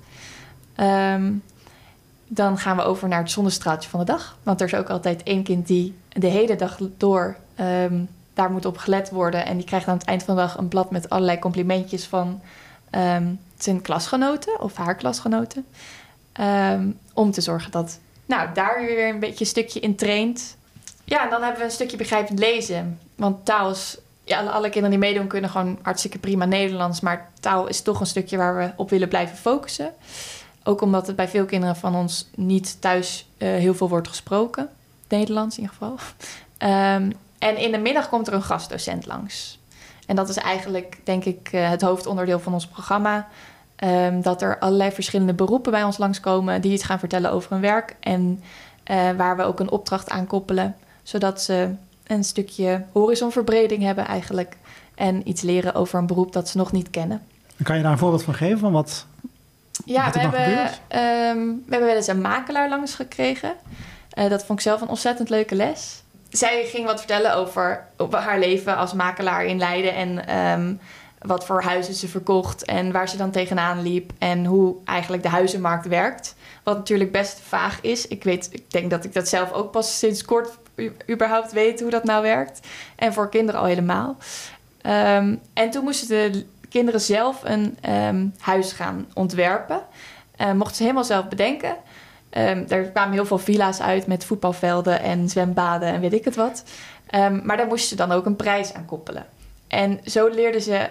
Um, 0.77 1.43
dan 2.27 2.57
gaan 2.57 2.75
we 2.75 2.83
over 2.83 3.07
naar 3.07 3.21
het 3.21 3.31
zonnestraaltje 3.31 3.89
van 3.89 3.99
de 3.99 4.05
dag. 4.05 4.37
Want 4.43 4.61
er 4.61 4.67
is 4.67 4.75
ook 4.75 4.89
altijd 4.89 5.23
één 5.23 5.43
kind 5.43 5.67
die 5.67 5.95
de 6.09 6.27
hele 6.27 6.55
dag 6.55 6.77
door 6.97 7.37
um, 7.59 8.09
daar 8.33 8.51
moet 8.51 8.65
op 8.65 8.77
gelet 8.77 9.09
worden. 9.09 9.45
En 9.45 9.57
die 9.57 9.65
krijgt 9.65 9.87
aan 9.87 9.97
het 9.97 10.07
eind 10.07 10.23
van 10.23 10.35
de 10.35 10.41
dag 10.41 10.57
een 10.57 10.67
blad 10.67 10.91
met 10.91 11.09
allerlei 11.09 11.39
complimentjes 11.39 12.05
van 12.05 12.41
um, 12.91 13.39
zijn 13.57 13.81
klasgenoten 13.81 14.61
of 14.61 14.75
haar 14.75 14.95
klasgenoten. 14.95 15.65
Um, 16.39 16.99
om 17.13 17.31
te 17.31 17.41
zorgen 17.41 17.71
dat 17.71 17.99
nou, 18.25 18.49
daar 18.53 18.81
weer 18.81 19.09
een 19.09 19.19
beetje 19.19 19.39
een 19.39 19.45
stukje 19.45 19.79
in 19.79 19.95
traint. 19.95 20.57
Ja, 21.03 21.23
en 21.23 21.29
dan 21.29 21.41
hebben 21.41 21.59
we 21.59 21.65
een 21.65 21.71
stukje 21.71 21.97
begrijpend 21.97 22.39
lezen. 22.39 22.99
Want 23.15 23.45
taal 23.45 23.71
is... 23.71 23.97
Ja, 24.25 24.43
alle 24.43 24.69
kinderen 24.69 24.89
die 24.89 25.09
meedoen 25.09 25.27
kunnen 25.27 25.49
gewoon 25.49 25.79
hartstikke 25.81 26.19
prima 26.19 26.45
Nederlands. 26.45 26.99
Maar 26.99 27.29
taal 27.39 27.67
is 27.67 27.81
toch 27.81 27.99
een 27.99 28.05
stukje 28.05 28.37
waar 28.37 28.57
we 28.57 28.71
op 28.75 28.89
willen 28.89 29.07
blijven 29.07 29.37
focussen. 29.37 29.93
Ook 30.63 30.81
omdat 30.81 31.07
het 31.07 31.15
bij 31.15 31.27
veel 31.27 31.45
kinderen 31.45 31.75
van 31.75 31.95
ons 31.95 32.29
niet 32.35 32.81
thuis 32.81 33.27
uh, 33.37 33.47
heel 33.47 33.73
veel 33.73 33.89
wordt 33.89 34.07
gesproken. 34.07 34.69
Nederlands 35.07 35.57
in 35.57 35.61
ieder 35.61 35.77
geval. 35.79 35.97
Um, 36.69 37.13
en 37.49 37.57
in 37.57 37.71
de 37.71 37.77
middag 37.77 38.09
komt 38.09 38.27
er 38.27 38.33
een 38.33 38.43
gastdocent 38.43 39.05
langs. 39.05 39.59
En 40.05 40.15
dat 40.15 40.29
is 40.29 40.37
eigenlijk, 40.37 40.99
denk 41.03 41.25
ik, 41.25 41.49
uh, 41.51 41.69
het 41.69 41.81
hoofdonderdeel 41.81 42.39
van 42.39 42.53
ons 42.53 42.67
programma. 42.67 43.27
Um, 43.83 44.21
dat 44.21 44.41
er 44.41 44.59
allerlei 44.59 44.91
verschillende 44.91 45.33
beroepen 45.33 45.71
bij 45.71 45.83
ons 45.83 45.97
langskomen... 45.97 46.61
die 46.61 46.71
iets 46.73 46.83
gaan 46.83 46.99
vertellen 46.99 47.31
over 47.31 47.51
hun 47.51 47.61
werk. 47.61 47.95
En 47.99 48.43
uh, 48.91 49.11
waar 49.11 49.37
we 49.37 49.43
ook 49.43 49.59
een 49.59 49.71
opdracht 49.71 50.09
aan 50.09 50.27
koppelen. 50.27 50.75
Zodat 51.03 51.41
ze 51.41 51.69
een 52.07 52.23
stukje 52.23 52.83
horizonverbreding 52.91 53.83
hebben 53.83 54.05
eigenlijk. 54.05 54.57
En 54.95 55.29
iets 55.29 55.41
leren 55.41 55.75
over 55.75 55.99
een 55.99 56.07
beroep 56.07 56.33
dat 56.33 56.49
ze 56.49 56.57
nog 56.57 56.71
niet 56.71 56.89
kennen. 56.89 57.21
Kan 57.63 57.77
je 57.77 57.83
daar 57.83 57.91
een 57.91 57.97
voorbeeld 57.97 58.23
van 58.23 58.33
geven? 58.33 58.59
Van 58.59 58.71
wat, 58.71 59.05
ja, 59.85 60.05
wat 60.05 60.13
we 60.13 60.19
hebben, 60.19 60.65
um, 60.65 61.63
we 61.65 61.69
hebben 61.69 61.87
wel 61.87 61.95
eens 61.95 62.07
een 62.07 62.21
makelaar 62.21 62.69
langs 62.69 62.95
gekregen. 62.95 63.53
Uh, 64.17 64.29
dat 64.29 64.45
vond 64.45 64.59
ik 64.59 64.65
zelf 64.65 64.81
een 64.81 64.87
ontzettend 64.87 65.29
leuke 65.29 65.55
les. 65.55 66.01
Zij 66.29 66.65
ging 66.65 66.85
wat 66.85 66.99
vertellen 66.99 67.35
over, 67.35 67.85
over 67.97 68.19
haar 68.19 68.39
leven 68.39 68.77
als 68.77 68.93
makelaar 68.93 69.45
in 69.45 69.57
Leiden. 69.57 69.95
En 69.95 70.37
um, 70.37 70.79
wat 71.23 71.45
voor 71.45 71.61
huizen 71.61 71.93
ze 71.93 72.07
verkocht 72.07 72.65
en 72.65 72.91
waar 72.91 73.09
ze 73.09 73.17
dan 73.17 73.31
tegenaan 73.31 73.81
liep. 73.81 74.11
En 74.17 74.45
hoe 74.45 74.75
eigenlijk 74.85 75.23
de 75.23 75.29
huizenmarkt 75.29 75.87
werkt. 75.87 76.35
Wat 76.63 76.77
natuurlijk 76.77 77.11
best 77.11 77.39
vaag 77.39 77.81
is. 77.81 78.07
Ik, 78.07 78.23
weet, 78.23 78.49
ik 78.51 78.71
denk 78.71 78.89
dat 78.89 79.03
ik 79.03 79.13
dat 79.13 79.27
zelf 79.27 79.51
ook 79.51 79.71
pas 79.71 79.99
sinds 79.99 80.25
kort 80.25 80.49
überhaupt 81.09 81.51
weet 81.51 81.81
hoe 81.81 81.89
dat 81.89 82.03
nou 82.03 82.21
werkt. 82.21 82.67
En 82.95 83.13
voor 83.13 83.29
kinderen 83.29 83.61
al 83.61 83.67
helemaal. 83.67 84.17
Um, 84.85 85.39
en 85.53 85.69
toen 85.69 85.83
moesten 85.83 86.31
de 86.31 86.45
kinderen 86.69 87.01
zelf 87.01 87.41
een 87.43 87.77
um, 87.89 88.33
huis 88.39 88.71
gaan 88.71 89.05
ontwerpen. 89.13 89.81
Uh, 90.41 90.51
mochten 90.51 90.75
ze 90.75 90.81
helemaal 90.81 91.03
zelf 91.03 91.27
bedenken. 91.27 91.75
Um, 92.37 92.65
er 92.67 92.83
kwamen 92.83 93.13
heel 93.13 93.25
veel 93.25 93.37
villa's 93.37 93.81
uit 93.81 94.07
met 94.07 94.25
voetbalvelden 94.25 95.01
en 95.01 95.29
zwembaden 95.29 95.87
en 95.87 96.01
weet 96.01 96.13
ik 96.13 96.25
het 96.25 96.35
wat. 96.35 96.63
Maar 97.43 97.57
daar 97.57 97.67
moesten 97.67 97.89
ze 97.89 97.95
dan 97.95 98.11
ook 98.11 98.25
een 98.25 98.35
prijs 98.35 98.73
aan 98.73 98.85
koppelen. 98.85 99.25
En 99.73 99.99
zo 100.05 100.27
leerden 100.27 100.61
ze 100.61 100.89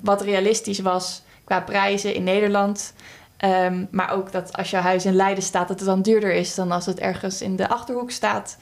wat 0.00 0.22
realistisch 0.22 0.78
was 0.78 1.22
qua 1.44 1.60
prijzen 1.60 2.14
in 2.14 2.24
Nederland. 2.24 2.92
maar 3.90 4.12
ook 4.12 4.32
dat 4.32 4.52
als 4.52 4.70
je 4.70 4.76
huis 4.76 5.04
in 5.04 5.14
Leiden 5.14 5.44
staat, 5.44 5.68
dat 5.68 5.78
het 5.78 5.88
dan 5.88 6.02
duurder 6.02 6.32
is 6.32 6.54
dan 6.54 6.70
als 6.70 6.86
het 6.86 6.98
ergens 6.98 7.42
in 7.42 7.56
de 7.56 7.68
achterhoek 7.68 8.10
staat. 8.10 8.56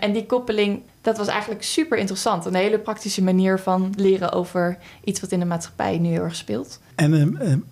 en 0.00 0.12
die 0.12 0.26
koppeling, 0.26 0.82
dat 1.00 1.16
was 1.16 1.26
eigenlijk 1.26 1.62
super 1.62 1.98
interessant. 1.98 2.44
Een 2.44 2.54
hele 2.54 2.78
praktische 2.78 3.22
manier 3.22 3.58
van 3.58 3.92
leren 3.96 4.32
over 4.32 4.78
iets 5.04 5.20
wat 5.20 5.32
in 5.32 5.38
de 5.38 5.44
maatschappij 5.44 5.98
nu 5.98 6.08
heel 6.08 6.22
erg 6.22 6.36
speelt. 6.36 6.80
En 6.94 7.64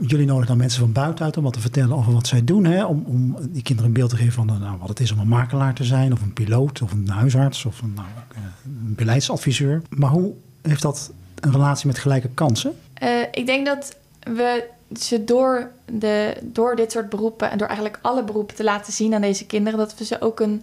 jullie 0.00 0.26
nodigen 0.26 0.46
dan 0.46 0.56
mensen 0.56 0.80
van 0.80 0.92
buitenuit 0.92 1.36
om 1.36 1.42
wat 1.42 1.52
te 1.52 1.60
vertellen 1.60 1.96
over 1.96 2.12
wat 2.12 2.26
zij 2.26 2.44
doen. 2.44 2.64
Hè? 2.64 2.84
Om, 2.84 3.04
om 3.06 3.36
die 3.50 3.62
kinderen 3.62 3.90
een 3.90 3.96
beeld 3.96 4.10
te 4.10 4.16
geven 4.16 4.32
van 4.32 4.46
nou, 4.46 4.78
wat 4.78 4.88
het 4.88 5.00
is 5.00 5.12
om 5.12 5.18
een 5.18 5.28
makelaar 5.28 5.74
te 5.74 5.84
zijn. 5.84 6.12
Of 6.12 6.22
een 6.22 6.32
piloot 6.32 6.82
of 6.82 6.92
een 6.92 7.08
huisarts 7.08 7.64
of 7.64 7.82
een, 7.82 7.94
nou, 7.94 8.06
een 8.64 8.94
beleidsadviseur. 8.94 9.82
Maar 9.88 10.10
hoe 10.10 10.32
heeft 10.62 10.82
dat 10.82 11.12
een 11.40 11.52
relatie 11.52 11.86
met 11.86 11.98
gelijke 11.98 12.28
kansen? 12.28 12.76
Ik 13.32 13.46
denk 13.46 13.66
dat 13.66 13.96
we 14.22 14.64
ze 14.98 15.24
door, 15.24 15.70
de, 15.92 16.36
door 16.42 16.76
dit 16.76 16.92
soort 16.92 17.08
beroepen 17.08 17.50
en 17.50 17.58
door 17.58 17.66
eigenlijk 17.66 17.98
alle 18.02 18.24
beroepen 18.24 18.56
te 18.56 18.64
laten 18.64 18.92
zien 18.92 19.14
aan 19.14 19.20
deze 19.20 19.46
kinderen, 19.46 19.78
dat 19.78 19.98
we 19.98 20.04
ze 20.04 20.20
ook 20.20 20.40
een 20.40 20.62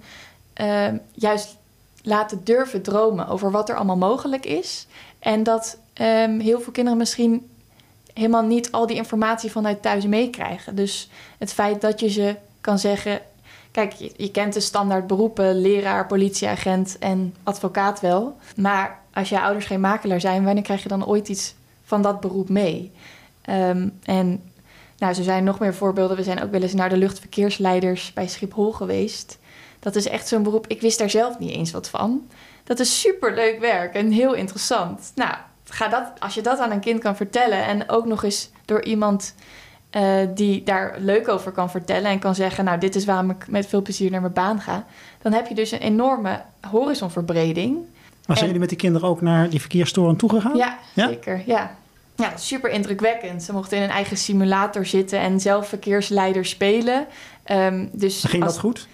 juist 1.14 1.58
laten 2.02 2.42
durven 2.44 2.82
dromen 2.82 3.28
over 3.28 3.52
wat 3.52 3.70
er 3.70 3.76
allemaal 3.76 3.98
mogelijk 3.98 4.46
is. 4.46 4.88
En 5.20 5.44
dat 5.44 5.78
um, 6.02 6.40
heel 6.40 6.62
veel 6.62 6.72
kinderen 6.72 7.00
misschien 7.00 7.48
helemaal 8.14 8.44
niet 8.44 8.72
al 8.72 8.88
die 8.88 8.96
informatie 8.96 9.52
vanuit 9.52 9.82
thuis 9.82 10.06
meekrijgen. 10.06 10.76
Dus 10.76 11.10
het 11.38 11.54
feit 11.54 11.82
dat 11.82 12.00
je 12.00 12.10
ze 12.10 12.36
kan 12.62 12.80
zeggen. 12.80 13.22
Kijk, 13.72 13.94
je, 14.18 14.32
kent 14.32 14.54
de 14.54 14.60
standaard 14.60 15.08
beroepen, 15.08 15.62
leraar, 15.62 16.08
politieagent 16.08 16.98
en 17.00 17.36
advocaat 17.44 18.00
wel. 18.00 18.38
Maar 18.56 19.00
als 19.14 19.30
je 19.30 19.42
ouders 19.42 19.66
geen 19.66 19.80
makelaar 19.80 20.22
zijn, 20.22 20.44
wanneer 20.44 20.64
krijg 20.64 20.84
je 20.84 20.90
dan 20.90 21.06
ooit 21.06 21.30
iets 21.30 21.56
van 21.84 22.02
dat 22.02 22.20
beroep 22.20 22.50
mee? 22.50 22.92
Um, 23.50 24.00
en 24.04 24.42
nou, 24.98 25.14
zo 25.14 25.22
zijn 25.22 25.44
nog 25.44 25.60
meer 25.60 25.76
voorbeelden. 25.76 26.18
We 26.18 26.24
zijn 26.24 26.44
ook 26.44 26.52
wel 26.52 26.62
eens 26.62 26.74
naar 26.74 26.90
de 26.90 26.98
luchtverkeersleiders 26.98 28.14
bij 28.14 28.28
Schiphol 28.28 28.72
geweest. 28.72 29.38
Dat 29.80 29.96
is 29.96 30.08
echt 30.08 30.28
zo'n 30.28 30.44
beroep. 30.44 30.68
Ik 30.68 30.82
wist 30.82 31.00
daar 31.00 31.10
zelf 31.10 31.40
niet 31.40 31.52
eens 31.52 31.72
wat 31.72 31.90
van. 31.90 32.28
Dat 32.64 32.80
is 32.80 33.00
super 33.00 33.34
leuk 33.34 33.60
werk 33.60 33.94
en 33.94 34.12
heel 34.12 34.34
interessant. 34.34 35.12
Nou, 35.16 35.36
ga 35.70 35.88
dat, 35.88 36.12
als 36.20 36.34
je 36.34 36.42
dat 36.42 36.60
aan 36.60 36.72
een 36.72 36.80
kind 36.80 37.00
kan 37.00 37.16
vertellen 37.16 37.66
en 37.66 37.90
ook 37.90 38.06
nog 38.06 38.24
eens 38.24 38.50
door 38.66 38.84
iemand 38.84 39.36
uh, 39.92 40.28
die 40.36 40.64
daar 40.64 40.96
leuk 41.00 41.28
over 41.28 41.52
kan 41.52 41.70
vertellen 41.70 42.12
en 42.12 42.20
kan 42.20 42.36
zeggen: 42.36 42.66
Nou, 42.66 42.80
dit 42.80 42.96
is 42.96 43.06
waarom 43.06 43.30
ik 43.30 43.48
met 43.48 43.68
veel 43.68 43.82
plezier 43.82 44.12
naar 44.12 44.22
mijn 44.22 44.34
baan 44.34 44.62
ga. 44.62 44.86
Dan 45.22 45.34
heb 45.34 45.48
je 45.48 45.56
dus 45.56 45.72
een 45.72 45.80
enorme 45.80 46.42
horizonverbreding. 46.70 47.78
Maar 48.26 48.38
zijn 48.38 48.50
jullie 48.50 48.60
met 48.60 48.70
die 48.70 48.78
kinderen 48.78 49.10
ook 49.10 49.22
naar 49.22 49.50
die 49.50 49.60
verkeerstoren 49.60 50.16
toegegaan? 50.16 50.56
Ja, 50.56 50.78
ja, 50.94 51.08
zeker. 51.08 51.42
Ja. 51.46 51.76
ja, 52.16 52.38
super 52.38 52.70
indrukwekkend. 52.70 53.44
Ze 53.44 53.54
mochten 53.54 53.78
in 53.78 53.84
een 53.84 53.90
eigen 53.90 54.18
simulator 54.18 54.86
zitten 54.86 55.20
en 55.20 55.40
zelf 55.40 55.68
verkeersleider 55.68 56.46
spelen. 56.46 57.06
Um, 57.52 57.90
dus 57.94 58.24
ging 58.24 58.44
dat 58.44 58.60
goed? 58.60 58.88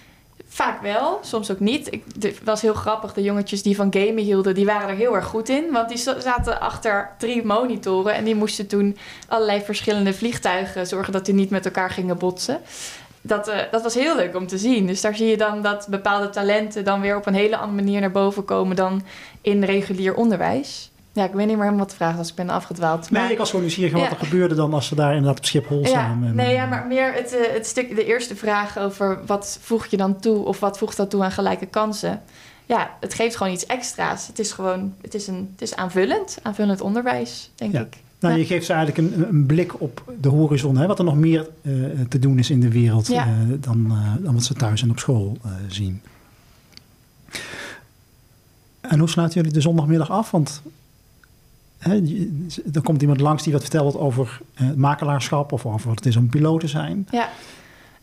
Vaak 0.56 0.82
wel, 0.82 1.20
soms 1.22 1.52
ook 1.52 1.60
niet. 1.60 1.94
Ik, 1.94 2.04
het 2.20 2.44
was 2.44 2.62
heel 2.62 2.74
grappig. 2.74 3.14
De 3.14 3.22
jongetjes 3.22 3.64
die 3.64 3.76
van 3.76 3.94
gamen 3.94 4.24
hielden, 4.24 4.56
die 4.56 4.66
waren 4.66 4.90
er 4.90 4.96
heel 4.96 5.16
erg 5.16 5.26
goed 5.26 5.50
in. 5.50 5.72
Want 5.72 5.90
die 5.90 5.98
zaten 5.98 6.60
achter 6.60 7.12
drie 7.18 7.46
monitoren 7.46 8.14
en 8.14 8.24
die 8.24 8.36
moesten 8.36 8.68
toen 8.68 8.98
allerlei 9.28 9.62
verschillende 9.62 10.14
vliegtuigen 10.14 10.88
zorgen 10.88 11.14
dat 11.14 11.26
die 11.26 11.34
niet 11.34 11.50
met 11.50 11.66
elkaar 11.66 11.90
gingen 11.90 12.18
botsen. 12.18 12.62
Dat, 13.22 13.48
uh, 13.48 13.56
dat 13.72 13.84
was 13.84 13.94
heel 13.94 14.16
leuk 14.16 14.36
om 14.36 14.48
te 14.48 14.58
zien. 14.58 14.88
Dus 14.88 15.02
daar 15.02 15.16
zie 15.16 15.28
je 15.28 15.38
dan 15.38 15.62
dat 15.62 15.88
bepaalde 15.90 16.30
talenten 16.30 16.84
dan 16.84 17.02
weer 17.02 17.18
op 17.18 17.26
een 17.26 17.34
hele 17.34 17.58
andere 17.58 17.84
manier 17.84 18.00
naar 18.00 18.12
boven 18.12 18.46
komen 18.46 18.76
dan 18.76 19.04
in 19.42 19.64
regulier 19.64 20.16
onderwijs. 20.16 20.92
Ja, 21.16 21.24
ik 21.24 21.32
weet 21.32 21.46
niet 21.46 21.56
meer 21.56 21.66
helemaal 21.66 21.86
wat 21.86 21.90
de 21.90 21.96
vraag 21.96 22.16
was. 22.16 22.30
Ik 22.30 22.36
ben 22.36 22.50
afgedwaald. 22.50 23.12
Nee, 23.12 23.32
ik 23.32 23.38
was 23.38 23.50
gewoon 23.50 23.62
nieuwsgierig 23.62 23.94
ja. 23.94 24.00
wat 24.00 24.20
er 24.20 24.26
gebeurde 24.26 24.56
dan 24.56 24.74
als 24.74 24.88
ze 24.88 24.96
daar 24.96 25.10
inderdaad 25.10 25.38
op 25.38 25.46
Schiphol 25.46 25.86
staan. 25.86 26.24
Ja, 26.24 26.32
nee, 26.32 26.54
ja, 26.54 26.66
maar 26.66 26.88
meer 26.88 27.14
het, 27.14 27.36
eh, 27.36 27.54
het 27.54 27.68
stuk, 27.68 27.96
de 27.96 28.06
eerste 28.06 28.36
vraag 28.36 28.78
over 28.78 29.20
wat 29.26 29.60
voeg 29.62 29.86
je 29.86 29.98
dan 29.98 30.20
toe 30.20 30.46
of 30.46 30.60
wat 30.60 30.78
voegt 30.78 30.98
dat 30.98 31.10
toe 31.10 31.24
aan 31.24 31.32
gelijke 31.32 31.66
kansen. 31.66 32.22
Ja, 32.66 32.98
het 33.00 33.14
geeft 33.14 33.36
gewoon 33.36 33.54
iets 33.54 33.66
extra's. 33.66 34.28
Het 34.28 34.40
is 34.40 34.52
gewoon, 34.52 34.94
het 35.02 35.14
is, 35.14 35.28
een, 35.28 35.50
het 35.52 35.62
is 35.62 35.76
aanvullend, 35.76 36.38
aanvullend 36.42 36.82
onderwijs, 36.82 37.52
denk 37.56 37.74
ik. 37.74 37.98
Nou, 38.20 38.38
je 38.38 38.46
geeft 38.46 38.66
ze 38.66 38.74
eigenlijk 38.74 39.16
een, 39.16 39.28
een, 39.28 39.46
blik 39.46 39.82
op 39.82 40.14
de 40.22 40.30
horizon, 40.30 40.78
hè, 40.78 40.88
wat 40.88 41.00
er 41.00 41.06
nog 41.06 41.16
meer 41.16 41.48
uh, 41.62 41.86
te 42.10 42.20
doen 42.20 42.40
is 42.40 42.50
in 42.50 42.60
de 42.60 42.70
wereld 42.70 43.10
uh, 43.10 43.28
dan, 43.60 43.94
dan 44.20 44.34
wat 44.34 44.44
ze 44.44 44.54
thuis 44.54 44.82
en 44.82 44.90
op 44.90 45.00
school 45.00 45.38
zien. 45.68 46.02
En 48.82 49.00
hoe 49.00 49.10
sluiten 49.10 49.38
jullie 49.38 49.54
de 49.54 49.62
zondagmiddag 49.62 50.10
af? 50.10 50.32
Want 50.32 50.62
Er 52.74 52.82
komt 52.84 53.02
iemand 53.02 53.20
langs 53.20 53.44
die 53.44 53.54
wat 53.54 53.62
vertelt 53.62 53.98
over 53.98 54.42
uh, 54.62 54.72
makelaarschap 54.74 55.52
of 55.52 55.66
over 55.66 55.88
wat 55.88 55.98
het 55.98 56.06
is 56.06 56.16
om 56.16 56.30
piloot 56.30 56.60
te 56.60 56.68
zijn. 56.68 57.08
Ja. 57.12 57.30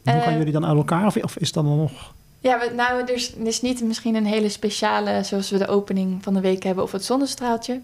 Hoe 0.04 0.20
gaan 0.20 0.32
uh, 0.32 0.38
jullie 0.38 0.52
dan 0.52 0.66
uit 0.66 0.76
elkaar 0.76 1.06
of, 1.06 1.16
of 1.16 1.36
is 1.36 1.52
dat 1.52 1.64
dan 1.64 1.76
nog... 1.76 2.14
Ja, 2.40 2.58
we, 2.58 2.72
nou, 2.76 3.00
er 3.00 3.14
is, 3.14 3.34
er 3.34 3.46
is, 3.46 3.62
niet 3.62 3.82
misschien 3.82 4.14
een 4.14 4.26
hele 4.26 4.48
speciale, 4.48 5.22
zoals 5.22 5.50
we 5.50 5.58
de 5.58 5.66
opening 5.66 6.22
van 6.22 6.34
de 6.34 6.40
week 6.40 6.62
hebben, 6.62 6.84
of 6.84 6.92
het 6.92 7.04
zonnestraaltje. 7.04 7.80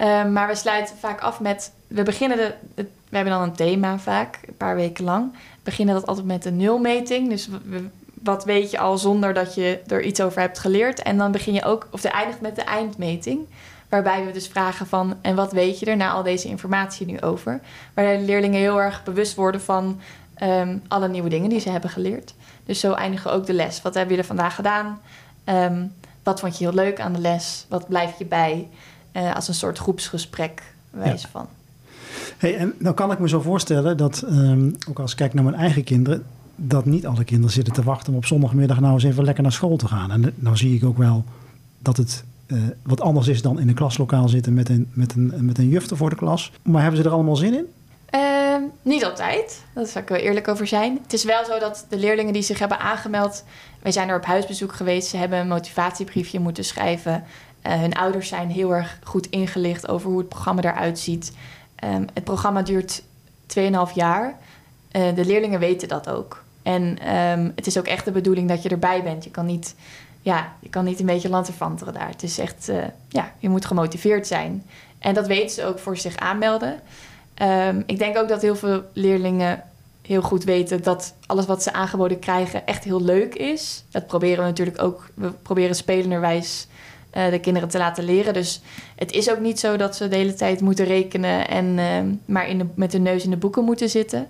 Uh, 0.00 0.24
maar 0.24 0.48
we 0.48 0.54
sluiten 0.54 0.96
vaak 0.96 1.20
af 1.20 1.40
met, 1.40 1.72
we 1.86 2.02
beginnen, 2.02 2.36
de, 2.36 2.54
we 3.08 3.16
hebben 3.16 3.32
dan 3.32 3.42
een 3.42 3.52
thema 3.52 3.98
vaak, 3.98 4.40
een 4.46 4.56
paar 4.56 4.76
weken 4.76 5.04
lang. 5.04 5.32
We 5.32 5.38
beginnen 5.62 5.94
dat 5.94 6.06
altijd 6.06 6.26
met 6.26 6.44
een 6.44 6.56
nulmeting. 6.56 7.28
Dus 7.28 7.48
we, 7.48 7.86
wat 8.22 8.44
weet 8.44 8.70
je 8.70 8.78
al 8.78 8.98
zonder 8.98 9.34
dat 9.34 9.54
je 9.54 9.80
er 9.86 10.02
iets 10.02 10.20
over 10.20 10.40
hebt 10.40 10.58
geleerd. 10.58 11.02
En 11.02 11.18
dan 11.18 11.32
begin 11.32 11.54
je 11.54 11.64
ook, 11.64 11.88
of 11.90 12.00
de 12.00 12.08
eindigt 12.08 12.40
met 12.40 12.56
de 12.56 12.62
eindmeting. 12.62 13.40
Waarbij 13.88 14.26
we 14.26 14.32
dus 14.32 14.48
vragen 14.48 14.86
van, 14.86 15.16
en 15.20 15.34
wat 15.34 15.52
weet 15.52 15.78
je 15.78 15.86
er 15.86 15.96
na 15.96 16.10
al 16.10 16.22
deze 16.22 16.48
informatie 16.48 17.06
nu 17.06 17.20
over? 17.20 17.60
Waar 17.94 18.16
de 18.16 18.24
leerlingen 18.24 18.60
heel 18.60 18.80
erg 18.80 19.04
bewust 19.04 19.34
worden 19.34 19.60
van 19.60 20.00
um, 20.42 20.82
alle 20.88 21.08
nieuwe 21.08 21.28
dingen 21.28 21.50
die 21.50 21.60
ze 21.60 21.70
hebben 21.70 21.90
geleerd. 21.90 22.34
Dus 22.64 22.80
zo 22.80 22.92
eindigen 22.92 23.30
we 23.30 23.36
ook 23.36 23.46
de 23.46 23.52
les. 23.52 23.82
Wat 23.82 23.94
hebben 23.94 24.10
jullie 24.10 24.28
vandaag 24.28 24.54
gedaan? 24.54 25.00
Um, 25.44 25.92
wat 26.22 26.40
vond 26.40 26.58
je 26.58 26.64
heel 26.64 26.74
leuk 26.74 27.00
aan 27.00 27.12
de 27.12 27.20
les? 27.20 27.66
Wat 27.68 27.88
blijft 27.88 28.18
je 28.18 28.26
bij? 28.26 28.68
Uh, 29.12 29.34
als 29.34 29.48
een 29.48 29.54
soort 29.54 29.78
groepsgesprek 29.78 30.62
wijze 30.90 31.26
ja. 31.26 31.32
van. 31.32 31.48
Hey, 32.38 32.56
en 32.56 32.74
nou 32.78 32.94
kan 32.94 33.12
ik 33.12 33.18
me 33.18 33.28
zo 33.28 33.40
voorstellen 33.40 33.96
dat, 33.96 34.24
um, 34.30 34.76
ook 34.88 34.98
als 34.98 35.10
ik 35.10 35.16
kijk 35.16 35.34
naar 35.34 35.44
mijn 35.44 35.56
eigen 35.56 35.84
kinderen, 35.84 36.24
dat 36.56 36.84
niet 36.84 37.06
alle 37.06 37.24
kinderen 37.24 37.52
zitten 37.52 37.74
te 37.74 37.82
wachten 37.82 38.12
om 38.12 38.18
op 38.18 38.26
zondagmiddag 38.26 38.80
nou 38.80 38.94
eens 38.94 39.04
even 39.04 39.24
lekker 39.24 39.42
naar 39.42 39.52
school 39.52 39.76
te 39.76 39.88
gaan. 39.88 40.10
En 40.10 40.34
nou 40.34 40.56
zie 40.56 40.76
ik 40.76 40.84
ook 40.84 40.98
wel 40.98 41.24
dat 41.78 41.96
het 41.96 42.24
uh, 42.48 42.62
wat 42.82 43.00
anders 43.00 43.28
is 43.28 43.42
dan 43.42 43.60
in 43.60 43.68
een 43.68 43.74
klaslokaal 43.74 44.28
zitten 44.28 44.54
met 44.54 44.68
een, 44.68 44.90
met, 44.92 45.14
een, 45.14 45.32
met 45.40 45.58
een 45.58 45.82
voor 45.82 46.10
de 46.10 46.16
klas. 46.16 46.52
Maar 46.62 46.82
hebben 46.82 47.00
ze 47.00 47.06
er 47.06 47.14
allemaal 47.14 47.36
zin 47.36 47.54
in? 47.54 47.66
Uh, 48.14 48.56
niet 48.82 49.04
altijd, 49.04 49.64
dat 49.74 49.88
zal 49.88 50.02
ik 50.02 50.08
wel 50.08 50.18
eerlijk 50.18 50.48
over 50.48 50.66
zijn. 50.66 50.98
Het 51.02 51.12
is 51.12 51.24
wel 51.24 51.44
zo 51.44 51.58
dat 51.58 51.86
de 51.88 51.98
leerlingen 51.98 52.32
die 52.32 52.42
zich 52.42 52.58
hebben 52.58 52.78
aangemeld... 52.78 53.44
wij 53.82 53.92
zijn 53.92 54.08
er 54.08 54.16
op 54.16 54.24
huisbezoek 54.24 54.72
geweest, 54.72 55.08
ze 55.08 55.16
hebben 55.16 55.38
een 55.38 55.48
motivatiebriefje 55.48 56.40
moeten 56.40 56.64
schrijven. 56.64 57.24
Uh, 57.66 57.80
hun 57.80 57.94
ouders 57.94 58.28
zijn 58.28 58.50
heel 58.50 58.74
erg 58.74 58.98
goed 59.02 59.26
ingelicht 59.30 59.88
over 59.88 60.10
hoe 60.10 60.18
het 60.18 60.28
programma 60.28 60.62
eruit 60.62 60.98
ziet. 60.98 61.32
Um, 61.84 62.06
het 62.14 62.24
programma 62.24 62.62
duurt 62.62 63.02
2,5 63.58 63.62
jaar. 63.94 64.38
Uh, 64.92 65.14
de 65.14 65.24
leerlingen 65.24 65.60
weten 65.60 65.88
dat 65.88 66.08
ook. 66.08 66.42
En 66.62 66.82
um, 67.14 67.52
het 67.54 67.66
is 67.66 67.78
ook 67.78 67.86
echt 67.86 68.04
de 68.04 68.10
bedoeling 68.10 68.48
dat 68.48 68.62
je 68.62 68.68
erbij 68.68 69.02
bent. 69.02 69.24
Je 69.24 69.30
kan 69.30 69.46
niet 69.46 69.74
ja, 70.22 70.52
je 70.60 70.68
kan 70.68 70.84
niet 70.84 71.00
een 71.00 71.06
beetje 71.06 71.28
lanterfanteren 71.28 71.94
daar. 71.94 72.08
Het 72.08 72.22
is 72.22 72.38
echt, 72.38 72.68
uh, 72.68 72.84
ja, 73.08 73.32
je 73.38 73.48
moet 73.48 73.64
gemotiveerd 73.64 74.26
zijn. 74.26 74.64
En 74.98 75.14
dat 75.14 75.26
weten 75.26 75.50
ze 75.50 75.64
ook 75.64 75.78
voor 75.78 75.96
zich 75.96 76.16
aanmelden. 76.16 76.80
Um, 77.42 77.82
ik 77.86 77.98
denk 77.98 78.16
ook 78.16 78.28
dat 78.28 78.42
heel 78.42 78.56
veel 78.56 78.82
leerlingen 78.92 79.62
heel 80.02 80.22
goed 80.22 80.44
weten 80.44 80.82
dat 80.82 81.14
alles 81.26 81.46
wat 81.46 81.62
ze 81.62 81.72
aangeboden 81.72 82.18
krijgen 82.18 82.66
echt 82.66 82.84
heel 82.84 83.02
leuk 83.02 83.34
is. 83.34 83.84
Dat 83.90 84.06
proberen 84.06 84.38
we 84.38 84.48
natuurlijk 84.48 84.82
ook. 84.82 85.10
We 85.14 85.30
proberen 85.30 85.74
spelenderwijs 85.74 86.66
uh, 87.16 87.30
de 87.30 87.38
kinderen 87.40 87.68
te 87.68 87.78
laten 87.78 88.04
leren. 88.04 88.32
Dus 88.32 88.60
het 88.96 89.12
is 89.12 89.30
ook 89.30 89.40
niet 89.40 89.60
zo 89.60 89.76
dat 89.76 89.96
ze 89.96 90.08
de 90.08 90.16
hele 90.16 90.34
tijd 90.34 90.60
moeten 90.60 90.84
rekenen 90.84 91.48
en 91.48 91.78
uh, 91.78 92.14
maar 92.24 92.48
in 92.48 92.58
de, 92.58 92.66
met 92.74 92.90
de 92.90 92.98
neus 92.98 93.24
in 93.24 93.30
de 93.30 93.36
boeken 93.36 93.64
moeten 93.64 93.88
zitten. 93.88 94.26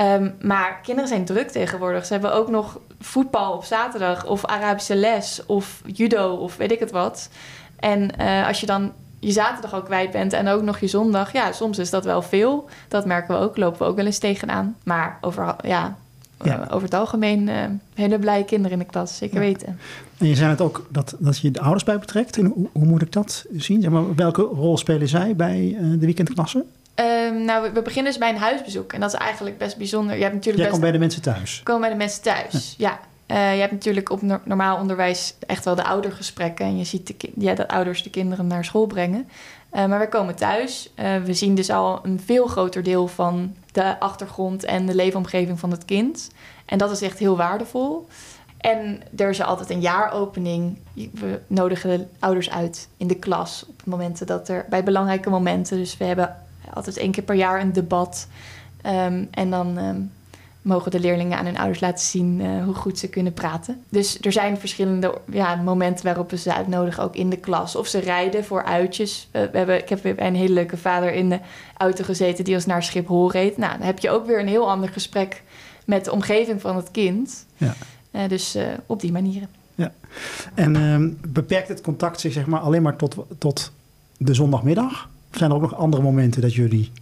Um, 0.00 0.34
maar 0.40 0.80
kinderen 0.82 1.08
zijn 1.08 1.24
druk 1.24 1.48
tegenwoordig. 1.48 2.06
Ze 2.06 2.12
hebben 2.12 2.34
ook 2.34 2.50
nog 2.50 2.78
voetbal 3.00 3.52
op 3.52 3.64
zaterdag 3.64 4.26
of 4.26 4.44
Arabische 4.44 4.96
les 4.96 5.42
of 5.46 5.82
judo 5.86 6.34
of 6.34 6.56
weet 6.56 6.72
ik 6.72 6.78
het 6.78 6.90
wat. 6.90 7.28
En 7.76 8.10
uh, 8.20 8.46
als 8.46 8.60
je 8.60 8.66
dan 8.66 8.92
je 9.20 9.32
zaterdag 9.32 9.74
ook 9.74 9.84
kwijt 9.84 10.10
bent 10.10 10.32
en 10.32 10.48
ook 10.48 10.62
nog 10.62 10.78
je 10.78 10.86
zondag, 10.86 11.32
ja, 11.32 11.52
soms 11.52 11.78
is 11.78 11.90
dat 11.90 12.04
wel 12.04 12.22
veel. 12.22 12.68
Dat 12.88 13.06
merken 13.06 13.34
we 13.34 13.40
ook, 13.40 13.56
lopen 13.56 13.78
we 13.78 13.84
ook 13.84 13.96
wel 13.96 14.06
eens 14.06 14.18
tegenaan. 14.18 14.76
Maar 14.84 15.18
over, 15.20 15.56
ja, 15.62 15.96
ja. 16.42 16.58
Uh, 16.58 16.64
over 16.70 16.82
het 16.82 16.94
algemeen 16.94 17.48
uh, 17.48 17.54
hele 17.94 18.18
blije 18.18 18.44
kinderen 18.44 18.78
in 18.78 18.84
de 18.84 18.90
klas, 18.90 19.16
zeker 19.16 19.36
ja. 19.36 19.40
weten. 19.40 19.78
En 20.18 20.26
je 20.26 20.34
zei 20.34 20.50
het 20.50 20.60
ook 20.60 20.86
dat, 20.90 21.16
dat 21.18 21.38
je 21.38 21.50
de 21.50 21.60
ouders 21.60 21.84
bij 21.84 21.98
betrekt. 21.98 22.38
En 22.38 22.46
hoe, 22.46 22.68
hoe 22.72 22.84
moet 22.84 23.02
ik 23.02 23.12
dat 23.12 23.44
zien? 23.52 23.82
Zeg 23.82 23.90
maar, 23.90 24.14
welke 24.14 24.42
rol 24.42 24.78
spelen 24.78 25.08
zij 25.08 25.36
bij 25.36 25.76
de 25.80 26.06
weekendklassen? 26.06 26.64
Nou, 27.46 27.72
we 27.72 27.82
beginnen 27.82 28.12
dus 28.12 28.20
bij 28.20 28.28
een 28.28 28.36
huisbezoek. 28.36 28.92
En 28.92 29.00
dat 29.00 29.12
is 29.12 29.18
eigenlijk 29.18 29.58
best 29.58 29.76
bijzonder. 29.76 30.16
Je 30.16 30.22
hebt 30.22 30.34
natuurlijk 30.34 30.62
Jij 30.62 30.70
best... 30.70 30.80
komt 30.80 30.82
bij 30.82 30.92
de 30.92 30.98
mensen 30.98 31.22
thuis? 31.22 31.60
Komen 31.62 31.80
bij 31.80 31.90
de 31.90 31.96
mensen 31.96 32.22
thuis, 32.22 32.74
ja. 32.78 32.88
ja. 32.88 33.00
Uh, 33.36 33.54
je 33.54 33.60
hebt 33.60 33.72
natuurlijk 33.72 34.10
op 34.10 34.22
no 34.22 34.40
normaal 34.44 34.78
onderwijs 34.78 35.34
echt 35.46 35.64
wel 35.64 35.74
de 35.74 35.84
oudergesprekken. 35.84 36.66
En 36.66 36.78
je 36.78 36.84
ziet 36.84 37.06
de, 37.06 37.30
ja, 37.36 37.54
dat 37.54 37.68
ouders 37.68 38.02
de 38.02 38.10
kinderen 38.10 38.46
naar 38.46 38.64
school 38.64 38.86
brengen. 38.86 39.28
Uh, 39.72 39.86
maar 39.86 39.98
we 39.98 40.08
komen 40.08 40.34
thuis. 40.34 40.92
Uh, 40.96 41.16
we 41.16 41.34
zien 41.34 41.54
dus 41.54 41.70
al 41.70 42.00
een 42.02 42.20
veel 42.24 42.46
groter 42.46 42.82
deel 42.82 43.06
van 43.06 43.54
de 43.72 44.00
achtergrond 44.00 44.64
en 44.64 44.86
de 44.86 44.94
leefomgeving 44.94 45.60
van 45.60 45.70
het 45.70 45.84
kind. 45.84 46.30
En 46.66 46.78
dat 46.78 46.90
is 46.90 47.02
echt 47.02 47.18
heel 47.18 47.36
waardevol. 47.36 48.06
En 48.58 49.00
er 49.16 49.28
is 49.28 49.42
altijd 49.42 49.70
een 49.70 49.80
jaaropening. 49.80 50.78
We 50.92 51.40
nodigen 51.46 51.98
de 51.98 52.06
ouders 52.18 52.50
uit 52.50 52.88
in 52.96 53.06
de 53.06 53.18
klas 53.18 53.64
op 53.68 53.82
momenten 53.84 54.26
dat 54.26 54.48
er 54.48 54.66
bij 54.68 54.84
belangrijke 54.84 55.30
momenten. 55.30 55.76
Dus 55.76 55.96
we 55.96 56.04
hebben 56.04 56.36
altijd 56.74 56.96
één 56.96 57.10
keer 57.10 57.24
per 57.24 57.34
jaar 57.34 57.60
een 57.60 57.72
debat. 57.72 58.28
Um, 58.86 59.28
en 59.30 59.50
dan 59.50 59.78
um, 59.78 60.12
mogen 60.62 60.90
de 60.90 61.00
leerlingen 61.00 61.38
aan 61.38 61.44
hun 61.44 61.58
ouders 61.58 61.80
laten 61.80 62.04
zien 62.06 62.40
uh, 62.40 62.64
hoe 62.64 62.74
goed 62.74 62.98
ze 62.98 63.08
kunnen 63.08 63.32
praten. 63.32 63.84
Dus 63.88 64.20
er 64.20 64.32
zijn 64.32 64.58
verschillende 64.58 65.18
ja, 65.30 65.54
momenten 65.54 66.04
waarop 66.04 66.30
we 66.30 66.36
ze 66.36 66.54
uitnodigen, 66.54 67.02
ook 67.02 67.16
in 67.16 67.30
de 67.30 67.36
klas. 67.36 67.76
Of 67.76 67.86
ze 67.86 67.98
rijden 67.98 68.44
voor 68.44 68.64
uitjes. 68.64 69.28
We, 69.30 69.48
we 69.52 69.58
hebben, 69.58 69.78
ik 69.78 69.88
heb 69.88 70.02
bij 70.02 70.26
een 70.26 70.34
hele 70.34 70.54
leuke 70.54 70.76
vader 70.76 71.12
in 71.12 71.28
de 71.28 71.40
auto 71.76 72.04
gezeten 72.04 72.44
die 72.44 72.54
ons 72.54 72.66
naar 72.66 72.82
Schiphol 72.82 73.30
reed. 73.30 73.56
Nou, 73.56 73.78
dan 73.78 73.86
heb 73.86 73.98
je 73.98 74.10
ook 74.10 74.26
weer 74.26 74.40
een 74.40 74.48
heel 74.48 74.70
ander 74.70 74.88
gesprek 74.88 75.42
met 75.84 76.04
de 76.04 76.12
omgeving 76.12 76.60
van 76.60 76.76
het 76.76 76.90
kind. 76.90 77.46
Ja. 77.56 77.74
Uh, 78.10 78.28
dus 78.28 78.56
uh, 78.56 78.62
op 78.86 79.00
die 79.00 79.12
manieren. 79.12 79.48
Ja. 79.74 79.92
En 80.54 80.76
um, 80.76 81.18
beperkt 81.28 81.68
het 81.68 81.80
contact 81.80 82.20
zich 82.20 82.32
zeg 82.32 82.46
maar 82.46 82.60
alleen 82.60 82.82
maar 82.82 82.96
tot, 82.96 83.16
tot 83.38 83.72
de 84.16 84.34
zondagmiddag? 84.34 85.08
Zijn 85.36 85.50
er 85.50 85.56
ook 85.56 85.62
nog 85.62 85.76
andere 85.76 86.02
momenten 86.02 86.40
dat 86.40 86.54
jullie 86.54 86.92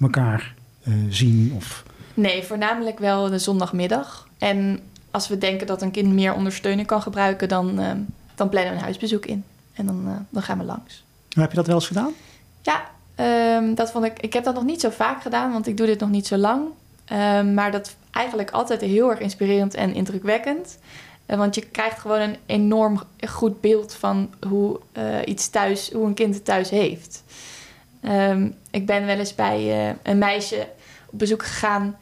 elkaar 0.00 0.54
uh, 0.88 0.94
zien? 1.08 1.52
Of... 1.56 1.84
Nee, 2.14 2.42
voornamelijk 2.42 2.98
wel 2.98 3.30
de 3.30 3.38
zondagmiddag. 3.38 4.28
En 4.38 4.80
als 5.10 5.28
we 5.28 5.38
denken 5.38 5.66
dat 5.66 5.82
een 5.82 5.90
kind 5.90 6.12
meer 6.12 6.34
ondersteuning 6.34 6.86
kan 6.86 7.02
gebruiken, 7.02 7.48
dan, 7.48 7.80
uh, 7.80 7.90
dan 8.34 8.48
plannen 8.48 8.72
we 8.72 8.76
een 8.76 8.84
huisbezoek 8.84 9.26
in. 9.26 9.44
En 9.72 9.86
dan, 9.86 10.02
uh, 10.06 10.12
dan 10.28 10.42
gaan 10.42 10.58
we 10.58 10.64
langs. 10.64 11.04
Heb 11.28 11.50
je 11.50 11.56
dat 11.56 11.66
wel 11.66 11.74
eens 11.74 11.86
gedaan? 11.86 12.12
Ja, 12.62 12.84
um, 13.56 13.74
dat 13.74 13.90
vond 13.90 14.04
ik. 14.04 14.20
Ik 14.20 14.32
heb 14.32 14.44
dat 14.44 14.54
nog 14.54 14.64
niet 14.64 14.80
zo 14.80 14.90
vaak 14.90 15.22
gedaan, 15.22 15.52
want 15.52 15.66
ik 15.66 15.76
doe 15.76 15.86
dit 15.86 16.00
nog 16.00 16.10
niet 16.10 16.26
zo 16.26 16.36
lang. 16.36 16.62
Um, 17.12 17.54
maar 17.54 17.72
dat 17.72 17.96
eigenlijk 18.10 18.50
altijd 18.50 18.80
heel 18.80 19.10
erg 19.10 19.18
inspirerend 19.18 19.74
en 19.74 19.94
indrukwekkend. 19.94 20.78
Eh, 21.26 21.38
want 21.38 21.54
je 21.54 21.60
krijgt 21.60 21.98
gewoon 21.98 22.20
een 22.20 22.36
enorm 22.46 23.02
goed 23.28 23.60
beeld 23.60 23.94
van 23.94 24.30
hoe, 24.48 24.80
eh, 24.92 25.04
iets 25.24 25.48
thuis, 25.48 25.90
hoe 25.92 26.06
een 26.06 26.14
kind 26.14 26.34
het 26.34 26.44
thuis 26.44 26.70
heeft. 26.70 27.22
Ehm, 28.02 28.48
ik 28.70 28.86
ben 28.86 29.06
wel 29.06 29.18
eens 29.18 29.34
bij 29.34 29.96
een 30.02 30.18
meisje 30.18 30.66
op 31.10 31.18
bezoek 31.18 31.44
gegaan. 31.44 31.96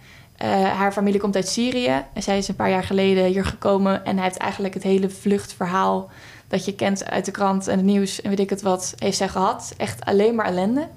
haar 0.77 0.93
familie 0.93 1.21
komt 1.21 1.37
uit 1.37 1.49
Syrië. 1.49 2.05
En 2.13 2.23
zij 2.23 2.39
is 2.39 2.49
een 2.49 2.57
paar 2.57 2.71
jaar 2.71 2.85
geleden 2.85 3.25
hier 3.25 3.45
gekomen. 3.45 4.05
En 4.05 4.15
hij 4.15 4.25
heeft 4.25 4.37
eigenlijk 4.37 4.75
het 4.75 4.83
hele 4.83 5.11
vluchtverhaal 5.11 6.11
dat 6.49 6.65
je 6.65 6.75
kent 6.75 7.11
uit 7.11 7.25
de 7.25 7.31
krant 7.31 7.69
en 7.69 7.77
het 7.77 7.87
nieuws 7.87 8.23
en 8.23 8.31
weet 8.31 8.41
ik 8.41 8.51
het 8.51 8.63
wat, 8.63 8.95
heeft 8.99 9.17
zij 9.17 9.29
gehad. 9.29 9.75
Echt 9.77 10.05
alleen 10.05 10.35
maar 10.35 10.47
ellende. 10.47 10.89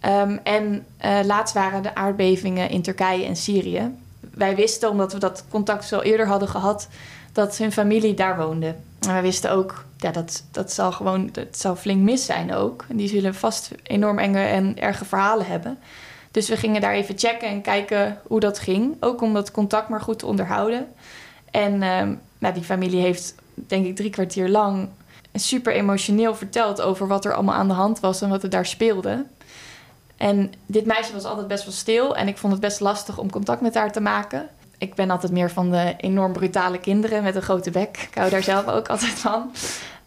Ehm, 0.00 0.36
en 0.42 0.86
uh, 1.04 1.18
laatst 1.24 1.54
waren 1.54 1.82
de 1.82 1.94
aardbevingen 1.94 2.70
in 2.70 2.82
Turkije 2.82 3.24
en 3.24 3.36
Syrië. 3.36 3.94
Wij 4.20 4.54
wisten, 4.54 4.90
omdat 4.90 5.12
we 5.12 5.18
dat 5.18 5.44
contact 5.48 5.84
zo 5.84 6.00
eerder 6.00 6.26
hadden 6.26 6.48
gehad, 6.48 6.88
dat 7.32 7.56
hun 7.56 7.72
familie 7.72 8.14
daar 8.14 8.36
woonde. 8.36 8.74
En 9.00 9.12
wij 9.12 9.22
wisten 9.22 9.50
ook, 9.50 9.84
ja, 10.04 10.10
dat, 10.10 10.44
dat 10.50 10.72
zal 10.72 10.92
gewoon, 10.92 11.28
dat 11.32 11.58
zal 11.58 11.76
flink 11.76 12.00
mis 12.00 12.24
zijn 12.24 12.54
ook. 12.54 12.84
En 12.88 12.96
die 12.96 13.08
zullen 13.08 13.34
vast 13.34 13.70
enorm 13.82 14.18
enge 14.18 14.40
en 14.40 14.78
erge 14.78 15.04
verhalen 15.04 15.46
hebben. 15.46 15.78
Dus 16.30 16.48
we 16.48 16.56
gingen 16.56 16.80
daar 16.80 16.92
even 16.92 17.18
checken 17.18 17.48
en 17.48 17.62
kijken 17.62 18.20
hoe 18.26 18.40
dat 18.40 18.58
ging. 18.58 18.96
Ook 19.00 19.20
om 19.20 19.34
dat 19.34 19.50
contact 19.50 19.88
maar 19.88 20.00
goed 20.00 20.18
te 20.18 20.26
onderhouden. 20.26 20.86
En 21.50 21.82
um, 21.82 22.20
nou, 22.38 22.54
die 22.54 22.62
familie 22.62 23.00
heeft, 23.00 23.34
denk 23.54 23.86
ik, 23.86 23.96
drie 23.96 24.10
kwartier 24.10 24.48
lang 24.48 24.88
super 25.32 25.72
emotioneel 25.72 26.34
verteld 26.34 26.80
over 26.80 27.06
wat 27.06 27.24
er 27.24 27.34
allemaal 27.34 27.54
aan 27.54 27.68
de 27.68 27.74
hand 27.74 28.00
was 28.00 28.22
en 28.22 28.28
wat 28.28 28.42
er 28.42 28.50
daar 28.50 28.66
speelde. 28.66 29.24
En 30.16 30.52
dit 30.66 30.86
meisje 30.86 31.12
was 31.12 31.24
altijd 31.24 31.48
best 31.48 31.64
wel 31.64 31.72
stil 31.72 32.16
en 32.16 32.28
ik 32.28 32.38
vond 32.38 32.52
het 32.52 32.62
best 32.62 32.80
lastig 32.80 33.18
om 33.18 33.30
contact 33.30 33.60
met 33.60 33.74
haar 33.74 33.92
te 33.92 34.00
maken. 34.00 34.48
Ik 34.78 34.94
ben 34.94 35.10
altijd 35.10 35.32
meer 35.32 35.50
van 35.50 35.70
de 35.70 35.94
enorm 35.96 36.32
brutale 36.32 36.78
kinderen 36.78 37.22
met 37.22 37.34
een 37.34 37.42
grote 37.42 37.70
bek. 37.70 38.06
Ik 38.08 38.14
hou 38.14 38.30
daar 38.30 38.42
zelf 38.42 38.66
ook 38.66 38.88
altijd 38.88 39.12
van. 39.12 39.50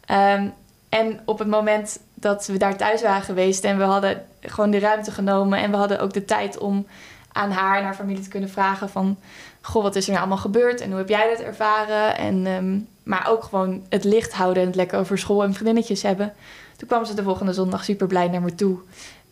Ehm, 0.07 0.47
en 0.89 1.19
op 1.25 1.39
het 1.39 1.47
moment 1.47 1.99
dat 2.13 2.45
we 2.45 2.57
daar 2.57 2.77
thuis 2.77 3.01
waren 3.01 3.21
geweest 3.21 3.63
en 3.63 3.77
we 3.77 3.83
hadden 3.83 4.25
gewoon 4.41 4.71
de 4.71 4.79
ruimte 4.79 5.11
genomen 5.11 5.59
en 5.59 5.71
we 5.71 5.77
hadden 5.77 5.99
ook 5.99 6.13
de 6.13 6.25
tijd 6.25 6.57
om 6.57 6.87
aan 7.31 7.51
haar 7.51 7.77
en 7.77 7.83
haar 7.83 7.95
familie 7.95 8.23
te 8.23 8.29
kunnen 8.29 8.49
vragen 8.49 8.89
van... 8.89 9.17
Goh, 9.61 9.83
wat 9.83 9.95
is 9.95 10.03
er 10.05 10.09
nou 10.09 10.19
allemaal 10.19 10.43
gebeurd 10.43 10.81
en 10.81 10.89
hoe 10.89 10.97
heb 10.97 11.09
jij 11.09 11.29
dat 11.29 11.39
ervaren? 11.39 12.17
En, 12.17 12.45
ehm, 12.45 12.79
maar 13.03 13.27
ook 13.29 13.43
gewoon 13.43 13.83
het 13.89 14.03
licht 14.03 14.33
houden 14.33 14.61
en 14.61 14.67
het 14.67 14.75
lekker 14.75 14.99
over 14.99 15.17
school 15.17 15.43
en 15.43 15.53
vriendinnetjes 15.53 16.01
hebben. 16.01 16.33
Toen 16.77 16.87
kwam 16.87 17.05
ze 17.05 17.13
de 17.13 17.23
volgende 17.23 17.53
zondag 17.53 17.83
super 17.83 18.07
blij 18.07 18.27
naar 18.27 18.41
me 18.41 18.55
toe. 18.55 18.79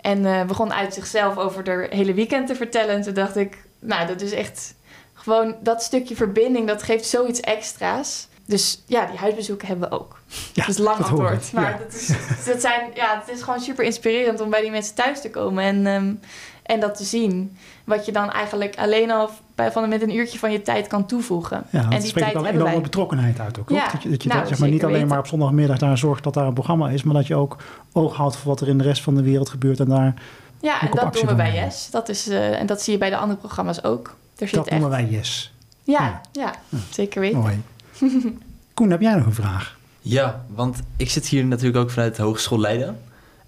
En 0.01 0.23
uh, 0.23 0.43
begon 0.43 0.73
uit 0.73 0.93
zichzelf 0.93 1.37
over 1.37 1.63
de 1.63 1.87
hele 1.89 2.13
weekend 2.13 2.47
te 2.47 2.55
vertellen. 2.55 2.95
En 2.95 3.01
toen 3.01 3.13
dacht 3.13 3.35
ik, 3.35 3.57
nou, 3.79 4.07
dat 4.07 4.21
is 4.21 4.31
echt 4.31 4.75
gewoon 5.13 5.55
dat 5.59 5.83
stukje 5.83 6.15
verbinding, 6.15 6.67
dat 6.67 6.83
geeft 6.83 7.05
zoiets 7.05 7.39
extra's. 7.39 8.27
Dus 8.45 8.83
ja, 8.85 9.05
die 9.05 9.17
huisbezoeken 9.17 9.67
hebben 9.67 9.89
we 9.89 9.95
ook. 9.95 10.19
Ja, 10.53 10.65
dat 10.65 10.75
is 10.75 10.77
lang 10.77 10.97
antwoord. 10.97 11.51
Maar 11.53 11.71
ja. 11.71 11.77
dat, 11.77 11.93
is, 11.93 12.07
dat 12.45 12.61
zijn, 12.61 12.89
ja, 12.93 13.21
het 13.25 13.35
is 13.35 13.41
gewoon 13.41 13.59
super 13.59 13.85
inspirerend 13.85 14.41
om 14.41 14.49
bij 14.49 14.61
die 14.61 14.71
mensen 14.71 14.95
thuis 14.95 15.21
te 15.21 15.29
komen 15.29 15.63
en, 15.63 15.85
um, 15.85 16.19
en 16.63 16.79
dat 16.79 16.97
te 16.97 17.03
zien. 17.03 17.57
Wat 17.83 18.05
je 18.05 18.11
dan 18.11 18.31
eigenlijk 18.31 18.75
alleen 18.77 19.11
al 19.11 19.29
bij, 19.55 19.71
van 19.71 19.89
met 19.89 20.01
een 20.01 20.15
uurtje 20.15 20.39
van 20.39 20.51
je 20.51 20.61
tijd 20.61 20.87
kan 20.87 21.05
toevoegen. 21.05 21.63
Ja, 21.69 21.89
en 21.89 21.99
die 21.99 22.09
spreekt 22.09 22.33
dan 22.33 22.45
enorme 22.45 22.81
betrokkenheid 22.81 23.39
uit 23.39 23.59
ook. 23.59 23.69
Ja, 23.69 23.91
dat 23.91 24.03
je, 24.03 24.09
dat 24.09 24.23
je 24.23 24.29
nou, 24.29 24.47
zeg 24.47 24.59
maar, 24.59 24.69
niet 24.69 24.85
alleen 24.85 25.07
maar 25.07 25.19
op 25.19 25.27
zondagmiddag 25.27 25.77
daar 25.77 25.97
zorgt 25.97 26.23
dat 26.23 26.33
daar 26.33 26.45
een 26.45 26.53
programma 26.53 26.89
is, 26.89 27.03
maar 27.03 27.13
dat 27.13 27.27
je 27.27 27.35
ook 27.35 27.57
oog 27.91 28.15
houdt 28.15 28.35
voor 28.35 28.49
wat 28.49 28.61
er 28.61 28.67
in 28.67 28.77
de 28.77 28.83
rest 28.83 29.01
van 29.01 29.15
de 29.15 29.23
wereld 29.23 29.49
gebeurt 29.49 29.79
en 29.79 29.89
daar. 29.89 30.13
Ja, 30.61 30.81
en 30.81 30.91
dat 30.91 31.13
doen 31.13 31.25
we 31.25 31.35
bij 31.35 31.53
Yes. 31.53 31.89
Dat 31.91 32.09
is, 32.09 32.27
uh, 32.27 32.59
en 32.59 32.65
dat 32.65 32.81
zie 32.81 32.93
je 32.93 32.99
bij 32.99 33.09
de 33.09 33.17
andere 33.17 33.39
programma's 33.39 33.83
ook. 33.83 34.15
Er 34.37 34.47
zit 34.47 34.55
dat 34.55 34.69
noemen 34.69 34.89
wij 34.89 35.05
Yes. 35.05 35.53
Ja, 35.83 36.01
ja. 36.01 36.21
ja 36.31 36.53
zeker 36.89 37.21
weten. 37.21 37.39
Mooi. 37.39 37.61
Koen, 38.73 38.89
heb 38.89 39.01
jij 39.01 39.15
nog 39.15 39.25
een 39.25 39.33
vraag? 39.33 39.77
Ja, 40.01 40.45
want 40.47 40.79
ik 40.97 41.09
zit 41.09 41.27
hier 41.27 41.45
natuurlijk 41.45 41.77
ook 41.77 41.91
vanuit 41.91 42.15
de 42.15 42.21
Hogeschool 42.21 42.59
Leiden. 42.59 42.99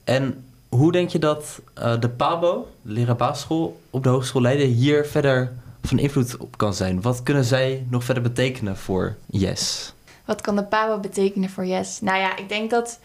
En 0.03 0.43
hoe 0.69 0.91
denk 0.91 1.09
je 1.09 1.19
dat 1.19 1.61
uh, 1.77 1.99
de 1.99 2.09
PABO, 2.09 2.67
de 2.81 2.91
leraar 2.91 3.15
basisschool, 3.15 3.81
op 3.89 4.03
de 4.03 4.09
Hogeschool 4.09 4.41
Leiden 4.41 4.67
hier 4.67 5.05
verder 5.05 5.51
van 5.81 5.99
invloed 5.99 6.37
op 6.37 6.57
kan 6.57 6.73
zijn? 6.73 7.01
Wat 7.01 7.23
kunnen 7.23 7.43
zij 7.43 7.85
nog 7.89 8.03
verder 8.03 8.23
betekenen 8.23 8.77
voor 8.77 9.15
Yes? 9.25 9.93
Wat 10.25 10.41
kan 10.41 10.55
de 10.55 10.63
PABO 10.63 10.99
betekenen 10.99 11.49
voor 11.49 11.65
Yes? 11.65 12.01
Nou 12.01 12.17
ja, 12.17 12.37
ik 12.37 12.49
denk 12.49 12.69
dat 12.69 12.99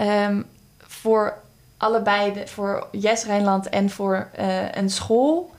um, 0.00 0.44
voor 0.78 1.34
allebei, 1.76 2.32
de, 2.32 2.46
voor 2.46 2.86
Yes 2.92 3.24
Rijnland 3.24 3.68
en 3.68 3.90
voor 3.90 4.28
uh, 4.38 4.72
een 4.72 4.90
school, 4.90 5.54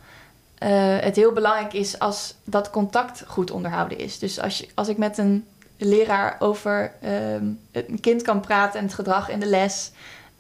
uh, 0.64 0.70
het 1.00 1.16
heel 1.16 1.32
belangrijk 1.32 1.74
is 1.74 2.00
als 2.00 2.36
dat 2.44 2.70
contact 2.70 3.24
goed 3.28 3.52
onderhouden 3.52 3.98
is. 3.98 4.20
Dus 4.20 4.40
als, 4.40 4.58
je, 4.58 4.68
als 4.74 4.88
ik 4.88 4.98
met 4.98 5.18
een 5.18 5.46
leraar 5.78 6.36
over 6.40 6.92
um, 7.04 7.60
een 7.72 8.00
kind 8.02 8.22
kan 8.22 8.40
praten 8.40 8.80
en 8.80 8.86
het 8.86 8.94
gedrag 8.94 9.30
in 9.30 9.40
de 9.40 9.46
les, 9.46 9.92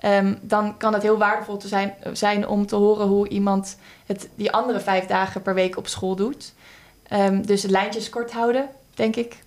um, 0.05 0.37
dan 0.41 0.77
kan 0.77 0.93
het 0.93 1.01
heel 1.01 1.17
waardevol 1.17 1.57
te 1.57 1.67
zijn, 1.67 1.93
zijn 2.13 2.47
om 2.47 2.65
te 2.65 2.75
horen 2.75 3.07
hoe 3.07 3.27
iemand 3.27 3.77
het 4.05 4.29
die 4.35 4.51
andere 4.51 4.79
vijf 4.79 5.05
dagen 5.05 5.41
per 5.41 5.53
week 5.53 5.77
op 5.77 5.87
school 5.87 6.15
doet. 6.15 6.53
Um, 7.13 7.45
dus 7.45 7.61
de 7.61 7.69
lijntjes 7.69 8.09
kort 8.09 8.31
houden, 8.31 8.69
denk 8.93 9.15
ik. 9.15 9.37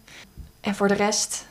En 0.60 0.74
voor 0.74 0.88
de 0.88 0.94
rest, 0.94 1.46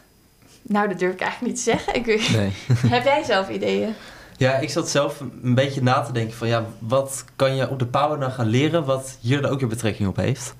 nou, 0.61 0.87
dat 0.87 0.99
durf 0.99 1.13
ik 1.13 1.21
eigenlijk 1.21 1.53
niet 1.53 1.63
te 1.63 1.71
zeggen. 1.71 1.95
Ik, 1.95 2.05
nee. 2.05 2.51
heb 2.95 3.03
jij 3.03 3.23
zelf 3.23 3.49
ideeën? 3.49 3.95
Ja, 4.37 4.55
ik 4.55 4.69
zat 4.69 4.89
zelf 4.89 5.19
een 5.19 5.55
beetje 5.55 5.81
na 5.81 6.01
te 6.01 6.11
denken 6.11 6.37
van 6.37 6.47
ja, 6.47 6.65
wat 6.79 7.25
kan 7.35 7.55
je 7.55 7.69
op 7.69 7.79
de 7.79 7.85
power 7.85 8.19
dan 8.19 8.31
gaan 8.31 8.47
leren 8.47 8.85
wat 8.85 9.17
hier 9.21 9.41
dan 9.41 9.51
ook 9.51 9.59
weer 9.59 9.69
betrekking 9.69 10.09
op 10.09 10.15
heeft. 10.15 10.53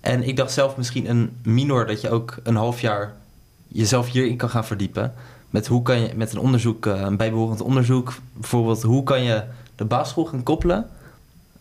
En 0.00 0.22
ik 0.22 0.36
dacht 0.36 0.52
zelf 0.52 0.76
misschien 0.76 1.10
een 1.10 1.36
minor 1.42 1.86
dat 1.86 2.00
je 2.00 2.10
ook 2.10 2.36
een 2.42 2.56
half 2.56 2.80
jaar 2.80 3.14
jezelf 3.68 4.10
hierin 4.10 4.36
kan 4.36 4.50
gaan 4.50 4.64
verdiepen. 4.64 5.14
Met 5.50 5.66
hoe 5.66 5.82
kan 5.82 6.00
je 6.00 6.14
met 6.14 6.32
een 6.32 6.38
onderzoek, 6.38 6.86
eh, 6.86 7.00
een 7.00 7.16
bijbehorend 7.16 7.60
onderzoek, 7.60 8.12
bijvoorbeeld 8.32 8.82
hoe 8.82 9.02
kan 9.02 9.22
je 9.22 9.42
de 9.76 9.84
basisschool 9.84 10.24
gaan 10.24 10.42
koppelen 10.42 10.90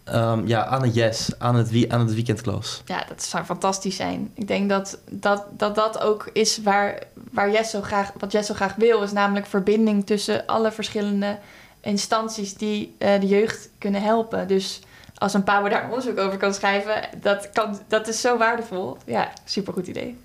um, 0.06 0.48
ja, 0.48 0.66
aan 0.66 0.84
het 0.84 0.96
yes, 0.96 1.30
aan 1.38 1.56
het, 1.56 1.90
aan 1.90 2.00
het 2.00 2.14
weekendklas. 2.14 2.82
Ja, 2.86 3.06
dat 3.08 3.24
zou 3.24 3.44
fantastisch 3.44 3.96
zijn. 3.96 4.32
Ik 4.34 4.48
denk 4.48 4.70
dat 4.70 5.00
dat, 5.10 5.46
dat, 5.58 5.76
dat 5.76 6.02
ook 6.02 6.30
is 6.34 6.62
waar, 6.64 7.04
waar 7.32 7.52
Jess 7.52 7.72
zo 7.72 7.82
graag, 7.82 8.12
wat 8.20 8.32
Jess 8.32 8.48
zo 8.48 8.54
graag 8.54 8.76
wil, 8.76 9.02
is 9.02 9.12
namelijk 9.12 9.46
verbinding 9.46 10.06
tussen 10.06 10.46
alle 10.46 10.72
verschillende 10.72 11.38
instanties 11.84 12.54
die 12.54 12.96
uh, 13.00 13.20
de 13.20 13.28
jeugd 13.28 13.70
kunnen 13.78 14.02
helpen. 14.02 14.48
Dus 14.48 14.82
als 15.18 15.34
een 15.34 15.44
Pabo 15.44 15.70
daar 15.70 15.84
onderzoek 15.84 16.18
over 16.18 16.38
kan 16.38 16.54
schrijven, 16.54 17.10
dat, 17.22 17.50
kan, 17.54 17.80
dat 17.88 18.08
is 18.08 18.22
zo 18.22 18.38
waardevol. 18.38 18.98
Ja, 19.06 19.32
supergoed 19.46 19.88
idee. 19.88 20.18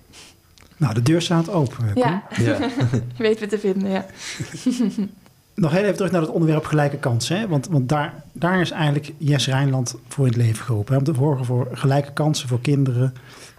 Nou, 0.77 0.93
de 0.93 1.01
deur 1.01 1.21
staat 1.21 1.49
open. 1.49 1.91
Ja, 1.95 2.23
ja. 2.37 2.57
je 3.17 3.23
weet 3.23 3.39
wat 3.39 3.49
te 3.49 3.59
vinden, 3.59 3.89
ja. 3.89 4.05
Nog 5.53 5.71
heel 5.71 5.83
even 5.83 5.95
terug 5.95 6.11
naar 6.11 6.21
het 6.21 6.29
onderwerp 6.29 6.65
gelijke 6.65 6.97
kansen. 6.97 7.39
Hè? 7.39 7.47
Want, 7.47 7.67
want 7.67 7.89
daar, 7.89 8.23
daar 8.31 8.61
is 8.61 8.71
eigenlijk 8.71 9.13
Jes 9.17 9.47
Rijnland 9.47 9.95
voor 10.07 10.25
in 10.25 10.31
het 10.31 10.41
leven 10.41 10.65
geroepen. 10.65 10.97
Om 10.97 11.03
te 11.03 11.13
zorgen 11.13 11.45
voor 11.45 11.67
gelijke 11.71 12.13
kansen 12.13 12.47
voor 12.47 12.61
kinderen 12.61 13.13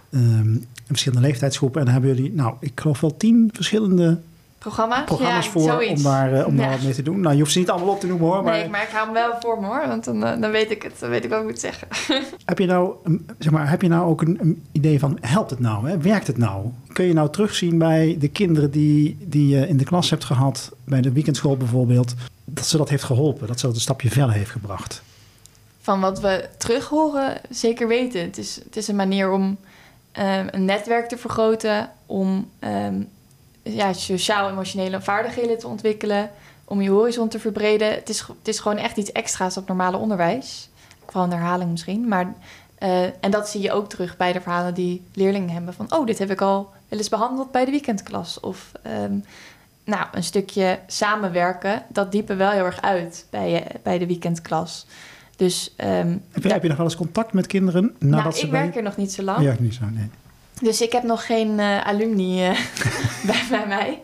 um, 0.09 0.53
in 0.53 0.67
verschillende 0.87 1.27
leeftijdsgroepen. 1.27 1.79
En 1.79 1.85
dan 1.85 1.93
hebben 1.93 2.15
jullie, 2.15 2.33
nou, 2.33 2.55
ik 2.59 2.79
geloof 2.79 2.99
wel 2.99 3.17
tien 3.17 3.49
verschillende 3.53 4.19
programma's, 4.61 5.03
programma's 5.03 5.49
voor 5.49 5.83
om 5.89 6.03
daar, 6.03 6.33
uh, 6.33 6.47
om 6.47 6.57
daar 6.57 6.69
wat 6.69 6.81
mee 6.81 6.93
te 6.93 7.01
doen. 7.01 7.19
Nou, 7.19 7.33
je 7.33 7.39
hoeft 7.39 7.51
ze 7.51 7.59
niet 7.59 7.69
allemaal 7.69 7.93
op 7.93 7.99
te 7.99 8.07
noemen 8.07 8.27
hoor. 8.27 8.43
Maar... 8.43 8.53
Nee, 8.53 8.69
maar 8.69 8.83
ik 8.83 8.89
hou 8.89 9.05
hem 9.05 9.13
wel 9.13 9.33
voor 9.39 9.61
me 9.61 9.67
hoor, 9.67 9.87
want 9.87 10.03
dan, 10.03 10.15
uh, 10.15 10.41
dan 10.41 10.51
weet 10.51 10.71
ik 10.71 10.83
het. 10.83 10.99
Dan 10.99 11.09
weet 11.09 11.23
ik 11.23 11.29
wat 11.29 11.39
ik 11.39 11.45
moet 11.45 11.59
zeggen. 11.59 11.87
heb, 12.45 12.59
je 12.59 12.65
nou, 12.65 12.95
zeg 13.39 13.51
maar, 13.51 13.69
heb 13.69 13.81
je 13.81 13.87
nou 13.87 14.09
ook 14.09 14.21
een, 14.21 14.37
een, 14.41 14.63
idee 14.71 14.99
van, 14.99 15.17
helpt 15.21 15.49
het 15.49 15.59
nou? 15.59 15.89
Hè? 15.89 15.97
Werkt 15.97 16.27
het 16.27 16.37
nou? 16.37 16.65
Kun 16.93 17.05
je 17.05 17.13
nou 17.13 17.29
terugzien 17.29 17.77
bij 17.77 18.15
de 18.19 18.27
kinderen 18.27 18.71
die, 18.71 19.17
die 19.19 19.47
je 19.47 19.67
in 19.67 19.77
de 19.77 19.83
klas 19.83 20.09
hebt 20.09 20.23
gehad, 20.23 20.71
bij 20.83 21.01
de 21.01 21.11
weekendschool 21.11 21.57
bijvoorbeeld, 21.57 22.13
dat 22.45 22.65
ze 22.65 22.77
dat 22.77 22.89
heeft 22.89 23.03
geholpen, 23.03 23.47
dat 23.47 23.59
ze 23.59 23.65
dat 23.65 23.75
een 23.75 23.81
stapje 23.81 24.09
verder 24.09 24.35
heeft 24.35 24.51
gebracht? 24.51 25.03
Van 25.81 25.99
wat 25.99 26.19
we 26.19 26.49
terug 26.57 26.87
horen, 26.87 27.37
zeker 27.49 27.87
weten. 27.87 28.21
Het 28.21 28.37
is, 28.37 28.55
het 28.63 28.75
is 28.75 28.87
een 28.87 28.95
manier 28.95 29.31
om 29.31 29.43
um, 29.43 29.57
een 30.51 30.65
netwerk 30.65 31.07
te 31.07 31.17
vergroten, 31.17 31.89
om... 32.05 32.49
Um, 32.59 33.07
ja, 33.63 33.93
sociaal-emotionele 33.93 35.01
vaardigheden 35.01 35.59
te 35.59 35.67
ontwikkelen, 35.67 36.29
om 36.65 36.81
je 36.81 36.89
horizon 36.89 37.27
te 37.27 37.39
verbreden. 37.39 37.93
Het 37.93 38.09
is, 38.09 38.19
het 38.19 38.47
is 38.47 38.59
gewoon 38.59 38.77
echt 38.77 38.97
iets 38.97 39.11
extra's 39.11 39.57
op 39.57 39.67
normale 39.67 39.97
onderwijs. 39.97 40.69
Vooral 41.05 41.23
een 41.23 41.31
herhaling 41.31 41.71
misschien. 41.71 42.07
Maar, 42.07 42.33
uh, 42.79 43.03
en 43.03 43.31
dat 43.31 43.49
zie 43.49 43.61
je 43.61 43.71
ook 43.71 43.89
terug 43.89 44.17
bij 44.17 44.33
de 44.33 44.41
verhalen 44.41 44.73
die 44.73 45.03
leerlingen 45.13 45.49
hebben. 45.49 45.73
Van, 45.73 45.93
oh, 45.93 46.05
dit 46.05 46.19
heb 46.19 46.31
ik 46.31 46.41
al 46.41 46.69
wel 46.87 46.99
eens 46.99 47.09
behandeld 47.09 47.51
bij 47.51 47.65
de 47.65 47.71
weekendklas. 47.71 48.39
Of 48.39 48.71
um, 49.03 49.23
nou, 49.83 50.05
een 50.11 50.23
stukje 50.23 50.79
samenwerken, 50.87 51.83
dat 51.89 52.11
diepen 52.11 52.37
wel 52.37 52.51
heel 52.51 52.65
erg 52.65 52.81
uit 52.81 53.25
bij, 53.29 53.67
bij 53.83 53.97
de 53.97 54.07
weekendklas. 54.07 54.85
Dus, 55.35 55.73
um, 55.77 56.23
heb, 56.31 56.43
je, 56.43 56.51
heb 56.51 56.61
je 56.61 56.67
nog 56.67 56.77
wel 56.77 56.85
eens 56.85 56.95
contact 56.95 57.33
met 57.33 57.47
kinderen? 57.47 57.95
Nadat 57.99 58.23
nou, 58.23 58.35
ze 58.35 58.45
ik 58.45 58.51
werk 58.51 58.75
er 58.75 58.83
nog 58.83 58.97
niet 58.97 59.13
zo 59.13 59.23
lang. 59.23 59.41
Ja, 59.41 59.55
niet 59.59 59.73
zo, 59.73 59.85
nee. 59.85 60.09
Dus 60.61 60.81
ik 60.81 60.91
heb 60.91 61.03
nog 61.03 61.25
geen 61.25 61.59
uh, 61.59 61.81
alumni 61.81 62.49
uh, 62.49 62.57
bij, 63.27 63.43
bij, 63.49 63.67
mij. 63.67 64.01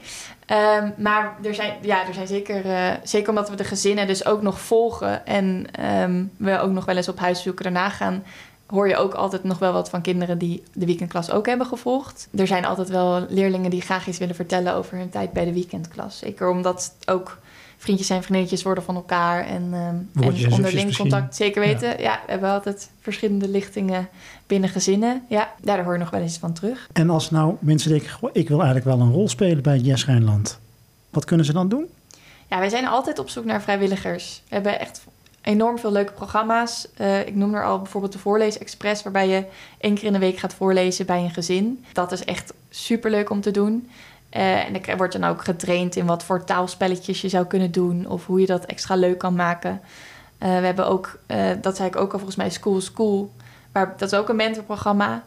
Um, 0.81 0.93
maar 0.97 1.35
er 1.43 1.55
zijn, 1.55 1.73
ja, 1.81 2.07
er 2.07 2.13
zijn 2.13 2.27
zeker, 2.27 2.65
uh, 2.65 2.91
zeker 3.03 3.29
omdat 3.29 3.49
we 3.49 3.55
de 3.55 3.63
gezinnen 3.63 4.07
dus 4.07 4.25
ook 4.25 4.41
nog 4.41 4.59
volgen 4.59 5.25
en 5.25 5.65
um, 6.01 6.31
we 6.37 6.59
ook 6.59 6.71
nog 6.71 6.85
wel 6.85 6.95
eens 6.95 7.07
op 7.07 7.19
huiszoeken 7.19 7.63
daarna 7.63 7.89
gaan, 7.89 8.23
hoor 8.67 8.87
je 8.87 8.97
ook 8.97 9.13
altijd 9.13 9.43
nog 9.43 9.59
wel 9.59 9.73
wat 9.73 9.89
van 9.89 10.01
kinderen 10.01 10.37
die 10.37 10.63
de 10.73 10.85
weekendklas 10.85 11.31
ook 11.31 11.45
hebben 11.45 11.67
gevolgd. 11.67 12.27
Er 12.35 12.47
zijn 12.47 12.65
altijd 12.65 12.89
wel 12.89 13.25
leerlingen 13.29 13.69
die 13.69 13.81
graag 13.81 14.07
iets 14.07 14.17
willen 14.17 14.35
vertellen 14.35 14.73
over 14.73 14.97
hun 14.97 15.09
tijd 15.09 15.31
bij 15.31 15.45
de 15.45 15.53
weekendklas. 15.53 16.17
Zeker 16.17 16.49
omdat 16.49 16.95
ook 17.05 17.37
vriendjes 17.77 18.09
en 18.09 18.23
vriendinnetjes 18.23 18.63
worden 18.63 18.83
van 18.83 18.95
elkaar 18.95 19.45
en, 19.45 19.63
um, 19.63 20.23
en 20.23 20.51
onderling 20.51 20.97
contact. 20.97 21.35
Zeker 21.35 21.61
weten. 21.61 22.01
Ja. 22.01 22.21
we 22.25 22.31
hebben 22.31 22.49
altijd 22.49 22.89
verschillende 22.99 23.47
lichtingen 23.47 24.09
binnen 24.47 24.69
gezinnen. 24.69 25.25
Ja, 25.29 25.53
daar 25.61 25.83
hoor 25.83 25.93
je 25.93 25.99
nog 25.99 26.09
wel 26.09 26.21
eens 26.21 26.37
van 26.37 26.53
terug. 26.53 26.89
En 26.93 27.09
als 27.09 27.31
nou 27.31 27.55
mensen 27.59 27.89
denken, 27.89 28.09
"Goh, 28.09 28.29
ik 28.33 28.47
wil 28.47 28.57
eigenlijk 28.57 28.85
wel 28.97 28.99
een 28.99 29.13
rol 29.13 29.29
spelen 29.29 29.63
bij 29.63 29.77
Yes 29.77 30.05
Rijnland. 30.05 30.59
Wat 31.09 31.25
kunnen 31.25 31.45
ze 31.45 31.53
dan 31.53 31.69
doen? 31.69 31.85
Ja, 32.49 32.59
wij 32.59 32.69
zijn 32.69 32.87
altijd 32.87 33.19
op 33.19 33.29
zoek 33.29 33.45
naar 33.45 33.61
vrijwilligers. 33.61 34.41
We 34.47 34.53
hebben 34.53 34.79
echt 34.79 35.01
enorm 35.41 35.79
veel 35.79 35.91
leuke 35.91 36.11
programma's. 36.11 36.87
Eh, 36.95 37.27
ik 37.27 37.35
noem 37.35 37.55
er 37.55 37.65
al 37.65 37.77
bijvoorbeeld 37.77 38.13
de 38.13 38.19
Voorlees 38.19 38.57
Express, 38.57 39.03
waarbij 39.03 39.27
je 39.27 39.45
één 39.77 39.95
keer 39.95 40.03
in 40.03 40.13
de 40.13 40.19
week 40.19 40.37
gaat 40.37 40.53
voorlezen 40.53 41.05
bij 41.05 41.23
een 41.23 41.31
gezin. 41.31 41.85
Dat 41.93 42.11
is 42.11 42.23
echt 42.23 42.53
super 42.69 43.11
leuk 43.11 43.29
om 43.29 43.41
te 43.41 43.51
doen. 43.51 43.89
Eh, 44.29 44.65
en 44.65 44.83
er 44.83 44.97
wordt 44.97 45.13
dan 45.13 45.23
ook 45.23 45.43
getraind 45.43 45.95
in 45.95 46.05
wat 46.05 46.23
voor 46.23 46.43
taalspelletjes 46.43 47.21
je 47.21 47.29
zou 47.29 47.45
kunnen 47.45 47.71
doen 47.71 48.07
of 48.07 48.25
hoe 48.25 48.39
je 48.39 48.45
dat 48.45 48.65
extra 48.65 48.95
leuk 48.95 49.17
kan 49.17 49.35
maken. 49.35 49.81
Eh, 50.37 50.47
we 50.47 50.65
hebben 50.65 50.87
ook, 50.87 51.19
eh, 51.25 51.49
dat 51.61 51.75
zei 51.75 51.87
ik 51.87 51.95
ook 51.95 52.11
al 52.11 52.17
volgens 52.17 52.35
mij, 52.35 52.49
School 52.49 52.81
School. 52.81 53.31
Waar, 53.71 53.93
dat 53.97 54.11
is 54.11 54.17
ook 54.17 54.29
een 54.29 54.35
mentorprogramma. 54.35 55.23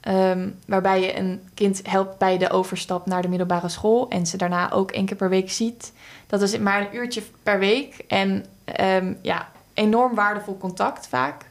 ehm, 0.00 0.48
waarbij 0.66 1.00
je 1.00 1.18
een 1.18 1.48
kind 1.54 1.80
helpt 1.82 2.18
bij 2.18 2.38
de 2.38 2.50
overstap 2.50 3.06
naar 3.06 3.22
de 3.22 3.28
middelbare 3.28 3.68
school. 3.68 4.08
En 4.08 4.26
ze 4.26 4.36
daarna 4.36 4.72
ook 4.72 4.90
één 4.90 5.06
keer 5.06 5.16
per 5.16 5.28
week 5.28 5.50
ziet. 5.50 5.92
Dat 6.26 6.42
is 6.42 6.58
maar 6.58 6.80
een 6.80 6.96
uurtje 6.96 7.22
per 7.42 7.58
week. 7.58 8.04
En 8.08 8.44
ehm, 8.64 9.14
ja, 9.22 9.48
enorm 9.74 10.14
waardevol 10.14 10.58
contact 10.58 11.06
vaak. 11.06 11.44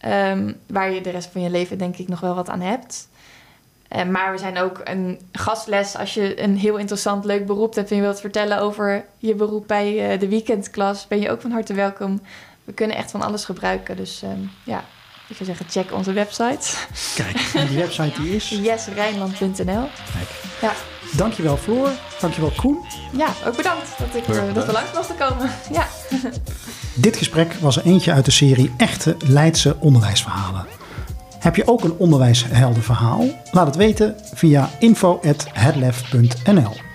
Ehm, 0.00 0.52
waar 0.66 0.90
je 0.90 1.00
de 1.00 1.10
rest 1.10 1.28
van 1.32 1.40
je 1.40 1.50
leven 1.50 1.78
denk 1.78 1.96
ik 1.96 2.08
nog 2.08 2.20
wel 2.20 2.34
wat 2.34 2.48
aan 2.48 2.60
hebt. 2.60 3.07
Eh, 3.88 4.04
maar 4.04 4.32
we 4.32 4.38
zijn 4.38 4.58
ook 4.58 4.80
een 4.84 5.20
gastles 5.32 5.96
als 5.96 6.14
je 6.14 6.42
een 6.42 6.56
heel 6.56 6.76
interessant, 6.76 7.24
leuk 7.24 7.46
beroep 7.46 7.74
hebt 7.74 7.90
en 7.90 7.96
je 7.96 8.02
wilt 8.02 8.20
vertellen 8.20 8.60
over 8.60 9.04
je 9.18 9.34
beroep 9.34 9.66
bij 9.66 10.12
eh, 10.12 10.20
de 10.20 10.28
weekendklas, 10.28 11.06
ben 11.06 11.20
je 11.20 11.30
ook 11.30 11.40
van 11.40 11.50
harte 11.50 11.74
welkom. 11.74 12.20
We 12.64 12.72
kunnen 12.72 12.96
echt 12.96 13.10
van 13.10 13.22
alles 13.22 13.44
gebruiken. 13.44 13.96
Dus 13.96 14.22
ehm, 14.22 14.40
ja, 14.64 14.84
ik 15.28 15.36
zou 15.36 15.44
zeggen, 15.44 15.66
check 15.68 15.92
onze 15.92 16.12
website. 16.12 16.76
Kijk, 17.14 17.50
en 17.54 17.66
die 17.66 17.78
website 17.78 18.22
die 18.22 18.34
is. 18.34 18.48
yesrijnland.nl 18.62 19.88
Kijk. 20.12 20.28
Ja. 20.60 20.72
Dankjewel 21.16 21.56
Floor, 21.56 21.90
dankjewel 22.20 22.52
Koen. 22.56 22.78
ja, 23.12 23.28
ook 23.46 23.56
bedankt 23.56 23.98
dat 23.98 24.14
ik 24.14 24.26
erg 24.26 24.48
eh, 24.48 24.54
dat 24.54 24.66
we 24.66 24.72
langs 24.72 24.92
mochten 24.94 25.16
komen. 25.16 25.50
Ja. 25.72 25.88
Dit 26.94 27.16
gesprek 27.16 27.52
was 27.52 27.76
er 27.76 27.84
eentje 27.84 28.12
uit 28.12 28.24
de 28.24 28.30
serie 28.30 28.72
Echte 28.76 29.16
Leidse 29.18 29.76
Onderwijsverhalen. 29.78 30.77
Heb 31.38 31.56
je 31.56 31.66
ook 31.66 31.84
een 31.84 31.94
onderwijsheldenverhaal? 31.98 33.24
Laat 33.50 33.66
het 33.66 33.76
weten 33.76 34.14
via 34.34 34.70
info.headlef.nl 34.78 36.87